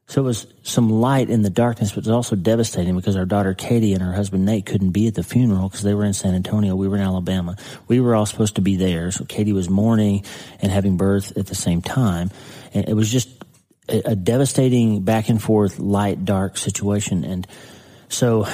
So 0.07 0.21
it 0.21 0.25
was 0.25 0.45
some 0.61 0.89
light 0.89 1.29
in 1.31 1.41
the 1.41 1.49
darkness, 1.49 1.91
but 1.91 1.99
it 1.99 2.07
was 2.07 2.15
also 2.15 2.35
devastating 2.35 2.95
because 2.95 3.15
our 3.15 3.25
daughter 3.25 3.55
Katie 3.55 3.93
and 3.93 4.03
her 4.03 4.13
husband 4.13 4.45
Nate 4.45 4.65
couldn't 4.65 4.91
be 4.91 5.07
at 5.07 5.15
the 5.15 5.23
funeral 5.23 5.67
because 5.67 5.81
they 5.81 5.95
were 5.95 6.05
in 6.05 6.13
San 6.13 6.35
Antonio. 6.35 6.75
We 6.75 6.87
were 6.87 6.97
in 6.97 7.01
Alabama. 7.01 7.55
We 7.87 7.99
were 7.99 8.13
all 8.13 8.27
supposed 8.27 8.55
to 8.55 8.61
be 8.61 8.75
there. 8.75 9.09
So 9.11 9.25
Katie 9.25 9.53
was 9.53 9.67
mourning 9.67 10.23
and 10.61 10.71
having 10.71 10.97
birth 10.97 11.35
at 11.37 11.47
the 11.47 11.55
same 11.55 11.81
time. 11.81 12.29
And 12.73 12.87
it 12.87 12.93
was 12.93 13.11
just 13.11 13.29
a, 13.89 14.11
a 14.11 14.15
devastating 14.15 15.01
back 15.01 15.29
and 15.29 15.41
forth, 15.41 15.79
light, 15.79 16.23
dark 16.23 16.57
situation. 16.57 17.23
And 17.23 17.47
so 18.07 18.47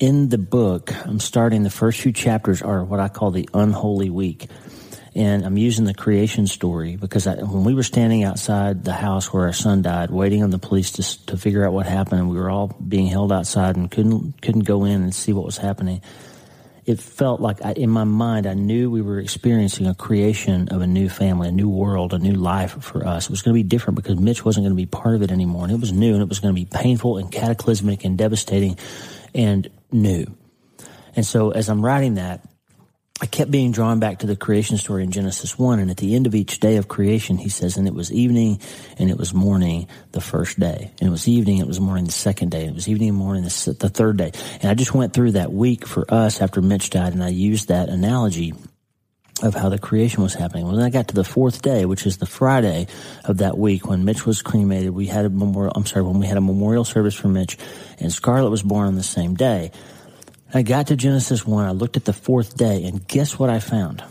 in 0.00 0.30
the 0.30 0.38
book, 0.38 0.94
I'm 1.06 1.20
starting 1.20 1.64
the 1.64 1.70
first 1.70 2.00
few 2.00 2.12
chapters 2.12 2.62
are 2.62 2.82
what 2.82 2.98
I 2.98 3.08
call 3.08 3.30
the 3.30 3.48
unholy 3.52 4.08
week. 4.08 4.48
And 5.18 5.44
I'm 5.44 5.58
using 5.58 5.84
the 5.84 5.94
creation 5.94 6.46
story 6.46 6.94
because 6.94 7.26
I, 7.26 7.34
when 7.42 7.64
we 7.64 7.74
were 7.74 7.82
standing 7.82 8.22
outside 8.22 8.84
the 8.84 8.92
house 8.92 9.32
where 9.32 9.46
our 9.46 9.52
son 9.52 9.82
died, 9.82 10.10
waiting 10.10 10.44
on 10.44 10.50
the 10.50 10.60
police 10.60 10.92
to, 10.92 11.26
to 11.26 11.36
figure 11.36 11.66
out 11.66 11.72
what 11.72 11.86
happened, 11.86 12.20
and 12.20 12.30
we 12.30 12.38
were 12.38 12.48
all 12.48 12.68
being 12.68 13.08
held 13.08 13.32
outside 13.32 13.74
and 13.74 13.90
couldn't 13.90 14.40
couldn't 14.40 14.62
go 14.62 14.84
in 14.84 15.02
and 15.02 15.12
see 15.12 15.32
what 15.32 15.44
was 15.44 15.58
happening. 15.58 16.02
It 16.86 17.00
felt 17.00 17.40
like 17.40 17.64
I, 17.64 17.72
in 17.72 17.90
my 17.90 18.04
mind, 18.04 18.46
I 18.46 18.54
knew 18.54 18.92
we 18.92 19.02
were 19.02 19.18
experiencing 19.18 19.88
a 19.88 19.94
creation 19.94 20.68
of 20.68 20.82
a 20.82 20.86
new 20.86 21.08
family, 21.08 21.48
a 21.48 21.52
new 21.52 21.68
world, 21.68 22.14
a 22.14 22.20
new 22.20 22.34
life 22.34 22.80
for 22.80 23.04
us. 23.04 23.24
It 23.24 23.30
was 23.30 23.42
going 23.42 23.56
to 23.56 23.60
be 23.60 23.68
different 23.68 23.96
because 23.96 24.20
Mitch 24.20 24.44
wasn't 24.44 24.66
going 24.66 24.76
to 24.76 24.80
be 24.80 24.86
part 24.86 25.16
of 25.16 25.22
it 25.22 25.32
anymore, 25.32 25.64
and 25.64 25.72
it 25.72 25.80
was 25.80 25.92
new, 25.92 26.12
and 26.12 26.22
it 26.22 26.28
was 26.28 26.38
going 26.38 26.54
to 26.54 26.60
be 26.60 26.64
painful 26.64 27.16
and 27.18 27.32
cataclysmic 27.32 28.04
and 28.04 28.16
devastating 28.16 28.78
and 29.34 29.68
new. 29.90 30.26
And 31.16 31.26
so, 31.26 31.50
as 31.50 31.68
I'm 31.68 31.84
writing 31.84 32.14
that, 32.14 32.48
I 33.20 33.26
kept 33.26 33.50
being 33.50 33.72
drawn 33.72 33.98
back 33.98 34.20
to 34.20 34.26
the 34.26 34.36
creation 34.36 34.76
story 34.76 35.02
in 35.02 35.10
Genesis 35.10 35.58
1. 35.58 35.80
And 35.80 35.90
at 35.90 35.96
the 35.96 36.14
end 36.14 36.26
of 36.26 36.34
each 36.34 36.60
day 36.60 36.76
of 36.76 36.86
creation, 36.86 37.36
he 37.36 37.48
says, 37.48 37.76
and 37.76 37.88
it 37.88 37.94
was 37.94 38.12
evening 38.12 38.60
and 38.96 39.10
it 39.10 39.18
was 39.18 39.34
morning 39.34 39.88
the 40.12 40.20
first 40.20 40.60
day. 40.60 40.92
And 41.00 41.08
it 41.08 41.10
was 41.10 41.26
evening, 41.26 41.58
it 41.58 41.66
was 41.66 41.80
morning 41.80 42.04
the 42.04 42.12
second 42.12 42.50
day. 42.50 42.62
And 42.62 42.70
it 42.70 42.74
was 42.74 42.88
evening 42.88 43.08
and 43.08 43.18
morning 43.18 43.42
the, 43.42 43.76
the 43.78 43.88
third 43.88 44.18
day. 44.18 44.30
And 44.62 44.70
I 44.70 44.74
just 44.74 44.94
went 44.94 45.14
through 45.14 45.32
that 45.32 45.52
week 45.52 45.84
for 45.84 46.04
us 46.12 46.40
after 46.40 46.62
Mitch 46.62 46.90
died 46.90 47.12
and 47.12 47.24
I 47.24 47.30
used 47.30 47.68
that 47.68 47.88
analogy 47.88 48.54
of 49.42 49.54
how 49.54 49.68
the 49.68 49.78
creation 49.78 50.22
was 50.22 50.34
happening. 50.34 50.66
When 50.66 50.80
I 50.80 50.90
got 50.90 51.08
to 51.08 51.14
the 51.14 51.24
fourth 51.24 51.62
day, 51.62 51.84
which 51.84 52.06
is 52.06 52.18
the 52.18 52.26
Friday 52.26 52.86
of 53.24 53.38
that 53.38 53.56
week 53.56 53.86
when 53.86 54.04
Mitch 54.04 54.26
was 54.26 54.42
cremated, 54.42 54.90
we 54.90 55.06
had 55.06 55.24
a 55.24 55.30
memorial, 55.30 55.72
I'm 55.74 55.86
sorry, 55.86 56.02
when 56.02 56.18
we 56.18 56.26
had 56.26 56.36
a 56.36 56.40
memorial 56.40 56.84
service 56.84 57.14
for 57.14 57.28
Mitch 57.28 57.56
and 57.98 58.12
Scarlett 58.12 58.50
was 58.50 58.62
born 58.62 58.86
on 58.86 58.94
the 58.94 59.02
same 59.02 59.34
day. 59.34 59.72
I 60.52 60.62
got 60.62 60.86
to 60.86 60.96
Genesis 60.96 61.46
1. 61.46 61.66
I 61.66 61.72
looked 61.72 61.98
at 61.98 62.06
the 62.06 62.14
fourth 62.14 62.56
day, 62.56 62.84
and 62.84 63.06
guess 63.06 63.38
what 63.38 63.50
I 63.50 63.60
found? 63.60 64.02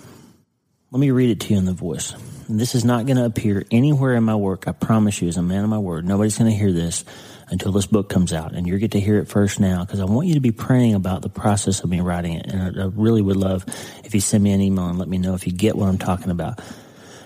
Let 0.92 1.00
me 1.00 1.10
read 1.10 1.32
it 1.32 1.40
to 1.42 1.54
you 1.54 1.58
in 1.58 1.66
the 1.66 1.74
voice. 1.74 2.14
This 2.48 2.76
is 2.76 2.86
not 2.86 3.08
going 3.08 3.18
to 3.18 3.26
appear 3.26 3.66
anywhere 3.72 4.14
in 4.14 4.24
my 4.24 4.36
work. 4.36 4.68
I 4.68 4.72
promise 4.72 5.20
you, 5.20 5.28
as 5.28 5.38
a 5.38 5.42
man 5.42 5.64
of 5.64 5.70
my 5.70 5.80
word, 5.80 6.06
nobody's 6.06 6.38
going 6.38 6.52
to 6.52 6.56
hear 6.56 6.72
this 6.72 7.04
until 7.50 7.72
this 7.72 7.88
book 7.88 8.08
comes 8.08 8.34
out. 8.34 8.54
And 8.54 8.68
you 8.68 8.78
get 8.78 8.92
to 8.92 9.00
hear 9.00 9.18
it 9.18 9.28
first 9.28 9.60
now 9.60 9.84
because 9.84 10.00
I 10.00 10.06
want 10.06 10.28
you 10.28 10.36
to 10.36 10.40
be 10.40 10.52
praying 10.52 10.94
about 10.94 11.24
the 11.24 11.30
process 11.30 11.84
of 11.84 11.90
me 11.90 12.02
writing 12.02 12.34
it. 12.34 12.46
And 12.46 12.80
I, 12.80 12.84
I 12.84 12.86
really 12.94 13.22
would 13.22 13.36
love 13.36 13.66
if 14.04 14.14
you 14.14 14.22
send 14.22 14.44
me 14.44 14.52
an 14.52 14.62
email 14.62 14.88
and 14.88 15.00
let 15.00 15.10
me 15.10 15.18
know 15.18 15.34
if 15.34 15.48
you 15.48 15.54
get 15.54 15.76
what 15.76 15.90
I'm 15.90 15.98
talking 15.98 16.30
about. 16.30 16.62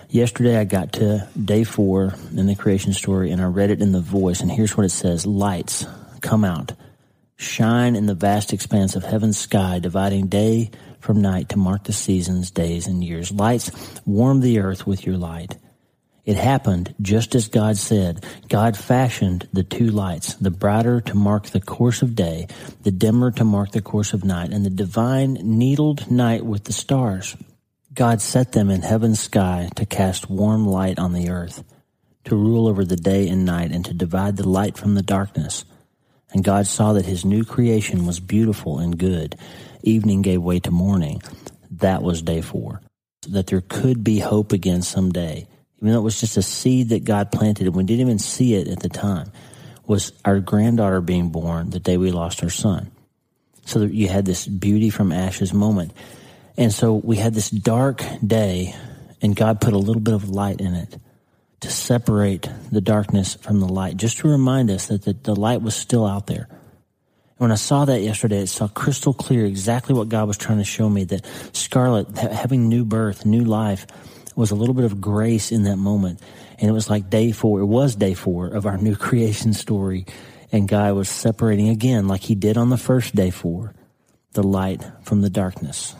Yesterday, 0.08 0.56
I 0.56 0.64
got 0.64 0.94
to 0.94 1.28
day 1.42 1.64
four 1.64 2.14
in 2.34 2.46
the 2.46 2.54
creation 2.54 2.94
story 2.94 3.30
and 3.30 3.42
I 3.42 3.44
read 3.44 3.70
it 3.70 3.82
in 3.82 3.92
the 3.92 4.00
voice. 4.00 4.40
And 4.40 4.50
here's 4.50 4.74
what 4.74 4.86
it 4.86 4.90
says 4.90 5.26
Lights 5.26 5.86
come 6.22 6.44
out 6.44 6.72
shine 7.36 7.96
in 7.96 8.06
the 8.06 8.14
vast 8.14 8.52
expanse 8.52 8.96
of 8.96 9.04
heaven's 9.04 9.38
sky, 9.38 9.78
dividing 9.78 10.28
day 10.28 10.70
from 11.00 11.20
night 11.20 11.48
to 11.50 11.58
mark 11.58 11.84
the 11.84 11.92
seasons, 11.92 12.50
days, 12.50 12.86
and 12.86 13.02
years. 13.02 13.32
Lights 13.32 13.70
warm 14.06 14.40
the 14.40 14.60
earth 14.60 14.86
with 14.86 15.04
your 15.04 15.16
light. 15.16 15.56
It 16.24 16.36
happened 16.36 16.94
just 17.02 17.34
as 17.34 17.48
God 17.48 17.76
said. 17.76 18.24
God 18.48 18.76
fashioned 18.76 19.48
the 19.52 19.64
two 19.64 19.88
lights, 19.88 20.34
the 20.34 20.52
brighter 20.52 21.00
to 21.00 21.16
mark 21.16 21.46
the 21.46 21.60
course 21.60 22.00
of 22.00 22.14
day, 22.14 22.46
the 22.82 22.92
dimmer 22.92 23.32
to 23.32 23.44
mark 23.44 23.72
the 23.72 23.82
course 23.82 24.12
of 24.12 24.24
night, 24.24 24.52
and 24.52 24.64
the 24.64 24.70
divine 24.70 25.34
needled 25.42 26.10
night 26.10 26.46
with 26.46 26.64
the 26.64 26.72
stars. 26.72 27.36
God 27.92 28.22
set 28.22 28.52
them 28.52 28.70
in 28.70 28.82
heaven's 28.82 29.20
sky 29.20 29.68
to 29.74 29.84
cast 29.84 30.30
warm 30.30 30.64
light 30.64 31.00
on 31.00 31.12
the 31.12 31.28
earth, 31.28 31.64
to 32.24 32.36
rule 32.36 32.68
over 32.68 32.84
the 32.84 32.96
day 32.96 33.28
and 33.28 33.44
night, 33.44 33.72
and 33.72 33.84
to 33.86 33.92
divide 33.92 34.36
the 34.36 34.48
light 34.48 34.78
from 34.78 34.94
the 34.94 35.02
darkness. 35.02 35.64
And 36.32 36.44
God 36.44 36.66
saw 36.66 36.94
that 36.94 37.06
his 37.06 37.24
new 37.24 37.44
creation 37.44 38.06
was 38.06 38.20
beautiful 38.20 38.78
and 38.78 38.98
good. 38.98 39.36
Evening 39.82 40.22
gave 40.22 40.42
way 40.42 40.60
to 40.60 40.70
morning. 40.70 41.22
That 41.78 42.02
was 42.02 42.22
day 42.22 42.40
four. 42.40 42.80
That 43.28 43.46
there 43.48 43.60
could 43.60 44.02
be 44.02 44.18
hope 44.18 44.52
again 44.52 44.82
someday. 44.82 45.46
Even 45.78 45.92
though 45.92 46.00
it 46.00 46.04
was 46.04 46.20
just 46.20 46.36
a 46.36 46.42
seed 46.42 46.90
that 46.90 47.04
God 47.04 47.32
planted 47.32 47.66
and 47.66 47.76
we 47.76 47.84
didn't 47.84 48.00
even 48.00 48.18
see 48.18 48.54
it 48.54 48.68
at 48.68 48.80
the 48.80 48.88
time, 48.88 49.30
was 49.86 50.12
our 50.24 50.40
granddaughter 50.40 51.00
being 51.00 51.30
born 51.30 51.70
the 51.70 51.80
day 51.80 51.96
we 51.96 52.12
lost 52.12 52.42
our 52.42 52.50
son. 52.50 52.90
So 53.66 53.80
that 53.80 53.92
you 53.92 54.08
had 54.08 54.24
this 54.24 54.46
beauty 54.46 54.90
from 54.90 55.12
ashes 55.12 55.52
moment. 55.52 55.92
And 56.56 56.72
so 56.72 56.94
we 56.94 57.16
had 57.16 57.34
this 57.34 57.50
dark 57.50 58.02
day 58.24 58.74
and 59.20 59.36
God 59.36 59.60
put 59.60 59.72
a 59.72 59.78
little 59.78 60.02
bit 60.02 60.14
of 60.14 60.28
light 60.28 60.60
in 60.60 60.74
it 60.74 60.96
to 61.62 61.70
separate 61.70 62.48
the 62.70 62.80
darkness 62.80 63.34
from 63.34 63.60
the 63.60 63.68
light, 63.68 63.96
just 63.96 64.18
to 64.18 64.28
remind 64.28 64.70
us 64.70 64.88
that 64.88 65.02
the, 65.02 65.12
the 65.14 65.34
light 65.34 65.62
was 65.62 65.74
still 65.74 66.06
out 66.06 66.26
there. 66.26 66.48
And 66.50 67.38
when 67.38 67.52
I 67.52 67.56
saw 67.56 67.84
that 67.84 68.00
yesterday, 68.00 68.42
it 68.42 68.48
saw 68.48 68.68
crystal 68.68 69.14
clear 69.14 69.46
exactly 69.46 69.94
what 69.94 70.08
God 70.08 70.28
was 70.28 70.36
trying 70.36 70.58
to 70.58 70.64
show 70.64 70.88
me 70.88 71.04
that 71.04 71.24
Scarlett, 71.52 72.16
having 72.18 72.68
new 72.68 72.84
birth, 72.84 73.24
new 73.24 73.44
life, 73.44 73.86
was 74.34 74.50
a 74.50 74.54
little 74.54 74.74
bit 74.74 74.84
of 74.84 75.00
grace 75.00 75.52
in 75.52 75.64
that 75.64 75.76
moment. 75.76 76.20
And 76.58 76.68
it 76.68 76.72
was 76.72 76.90
like 76.90 77.10
day 77.10 77.32
four, 77.32 77.60
it 77.60 77.66
was 77.66 77.96
day 77.96 78.14
four 78.14 78.48
of 78.48 78.66
our 78.66 78.76
new 78.76 78.96
creation 79.08 79.52
story. 79.52 80.06
And 80.50 80.68
God 80.68 80.94
was 80.94 81.08
separating 81.08 81.68
again, 81.68 82.08
like 82.08 82.22
he 82.22 82.34
did 82.34 82.56
on 82.56 82.70
the 82.70 82.76
first 82.76 83.14
day 83.14 83.30
four, 83.30 83.72
the 84.32 84.42
light 84.42 84.82
from 85.02 85.22
the 85.22 85.30
darkness. 85.30 85.94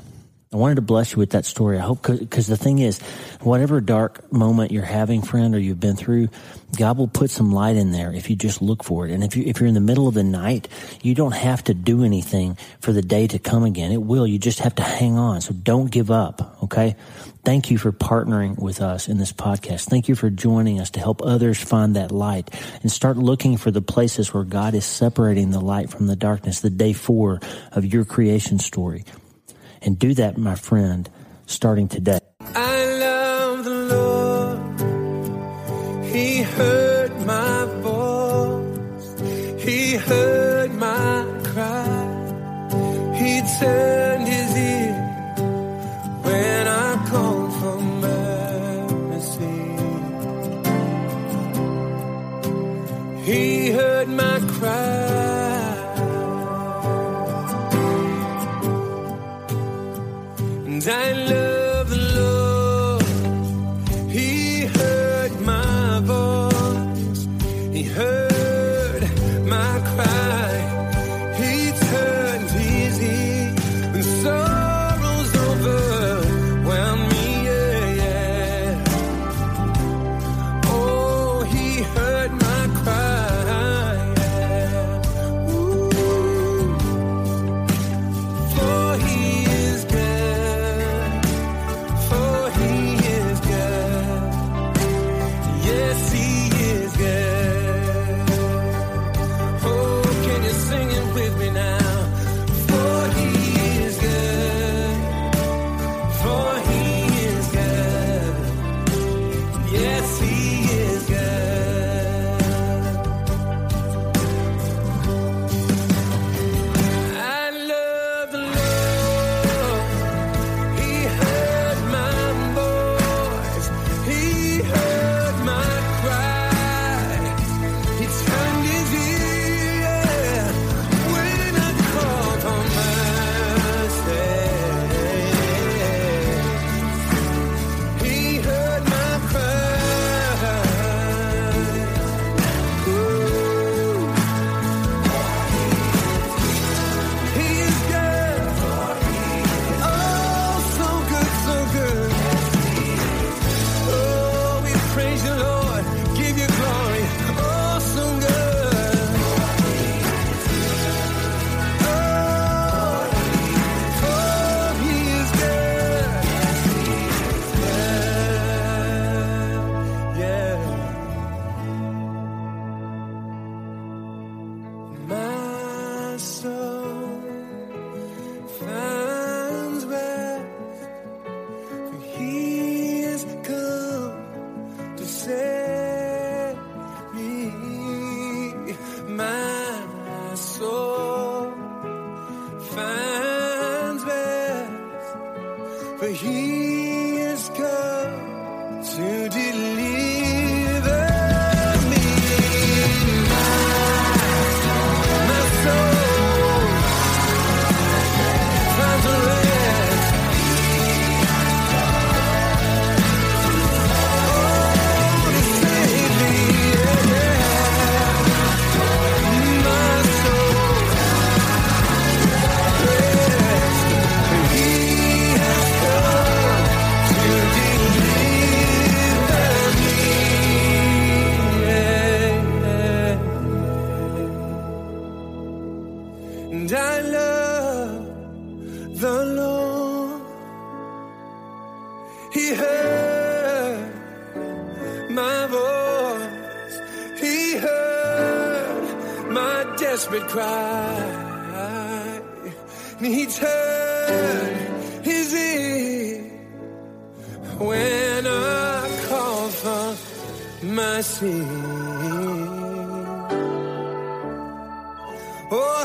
I 0.52 0.58
wanted 0.58 0.74
to 0.74 0.82
bless 0.82 1.12
you 1.12 1.18
with 1.18 1.30
that 1.30 1.46
story. 1.46 1.78
I 1.78 1.80
hope, 1.80 2.06
because 2.06 2.46
the 2.46 2.58
thing 2.58 2.78
is, 2.78 3.00
whatever 3.40 3.80
dark 3.80 4.30
moment 4.30 4.70
you're 4.70 4.82
having, 4.82 5.22
friend, 5.22 5.54
or 5.54 5.58
you've 5.58 5.80
been 5.80 5.96
through, 5.96 6.28
God 6.76 6.98
will 6.98 7.08
put 7.08 7.30
some 7.30 7.52
light 7.52 7.76
in 7.76 7.90
there 7.90 8.12
if 8.12 8.28
you 8.28 8.36
just 8.36 8.60
look 8.60 8.84
for 8.84 9.06
it. 9.06 9.12
And 9.12 9.24
if 9.24 9.34
you 9.34 9.44
if 9.46 9.60
you're 9.60 9.68
in 9.68 9.74
the 9.74 9.80
middle 9.80 10.08
of 10.08 10.14
the 10.14 10.22
night, 10.22 10.68
you 11.02 11.14
don't 11.14 11.34
have 11.34 11.64
to 11.64 11.74
do 11.74 12.04
anything 12.04 12.58
for 12.80 12.92
the 12.92 13.00
day 13.00 13.26
to 13.28 13.38
come 13.38 13.64
again. 13.64 13.92
It 13.92 14.02
will. 14.02 14.26
You 14.26 14.38
just 14.38 14.58
have 14.58 14.74
to 14.74 14.82
hang 14.82 15.16
on. 15.16 15.40
So 15.40 15.54
don't 15.54 15.90
give 15.90 16.10
up. 16.10 16.58
Okay. 16.64 16.96
Thank 17.44 17.70
you 17.70 17.78
for 17.78 17.90
partnering 17.90 18.58
with 18.58 18.82
us 18.82 19.08
in 19.08 19.16
this 19.16 19.32
podcast. 19.32 19.88
Thank 19.88 20.08
you 20.08 20.14
for 20.14 20.28
joining 20.28 20.80
us 20.80 20.90
to 20.90 21.00
help 21.00 21.22
others 21.22 21.58
find 21.58 21.96
that 21.96 22.12
light 22.12 22.54
and 22.82 22.92
start 22.92 23.16
looking 23.16 23.56
for 23.56 23.70
the 23.70 23.82
places 23.82 24.32
where 24.32 24.44
God 24.44 24.74
is 24.74 24.84
separating 24.84 25.50
the 25.50 25.60
light 25.60 25.90
from 25.90 26.06
the 26.06 26.16
darkness. 26.16 26.60
The 26.60 26.70
day 26.70 26.92
four 26.92 27.40
of 27.72 27.86
your 27.86 28.04
creation 28.04 28.58
story. 28.58 29.04
And 29.84 29.98
do 29.98 30.14
that, 30.14 30.38
my 30.38 30.54
friend, 30.54 31.08
starting 31.46 31.88
today. 31.88 32.18
I 32.40 32.84
love 32.98 33.64
the 33.64 33.70
Lord. 33.70 34.58
He 36.12 36.42
heard 36.42 36.81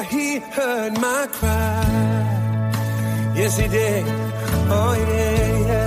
he 0.10 0.40
heard 0.40 0.94
my 1.00 1.28
cry. 1.32 1.84
Yes, 3.36 3.58
he 3.58 3.68
did. 3.68 4.06
Oh, 4.70 4.94
did, 5.08 5.68
yeah. 5.68 5.87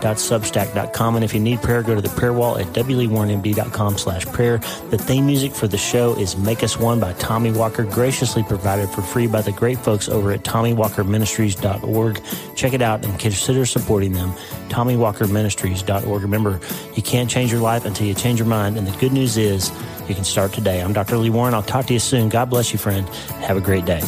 drleewarren.substack.com. 0.00 1.16
And 1.16 1.24
if 1.24 1.34
you 1.34 1.40
need 1.40 1.62
prayer, 1.62 1.82
go 1.82 1.94
to 1.94 2.00
the 2.00 2.08
prayer 2.10 2.32
wall 2.32 2.58
at 2.58 2.66
wleewarrenmd.com 2.68 3.98
slash 3.98 4.26
prayer. 4.26 4.58
The 4.90 4.98
theme 4.98 5.26
music 5.26 5.52
for 5.52 5.68
the 5.68 5.78
show 5.78 6.14
is 6.18 6.36
Make 6.36 6.62
Us 6.62 6.78
One 6.78 7.00
by 7.00 7.12
Tommy 7.14 7.50
Walker, 7.52 7.84
graciously 7.84 8.42
provided 8.42 8.88
for 8.90 9.02
free 9.02 9.26
by 9.26 9.42
the 9.42 9.52
great 9.52 9.78
folks 9.78 10.08
over 10.08 10.32
at 10.32 10.42
TommyWalkerMinistries.org. 10.42 12.22
Check 12.54 12.72
it 12.72 12.82
out 12.82 13.04
and 13.04 13.18
consider 13.18 13.66
supporting 13.66 14.12
them. 14.12 14.32
TommyWalkerMinistries.org. 14.68 16.22
Remember, 16.22 16.60
you 16.94 17.02
can't 17.02 17.30
change 17.30 17.52
your 17.52 17.60
life 17.60 17.84
until 17.84 18.06
you 18.06 18.14
change 18.14 18.38
your 18.38 18.48
mind. 18.48 18.76
And 18.76 18.86
the 18.86 18.96
good 18.98 19.12
news 19.12 19.36
is 19.36 19.70
you 20.08 20.14
can 20.14 20.24
start 20.24 20.52
today. 20.52 20.80
I'm 20.80 20.92
Dr. 20.92 21.16
Lee 21.16 21.30
Warren. 21.30 21.54
I'll 21.54 21.62
talk 21.62 21.86
to 21.86 21.92
you 21.92 22.00
soon. 22.00 22.28
God 22.28 22.50
bless 22.50 22.72
you, 22.72 22.78
friend. 22.78 23.08
Have 23.40 23.56
a 23.56 23.60
great 23.60 23.84
day. 23.84 24.02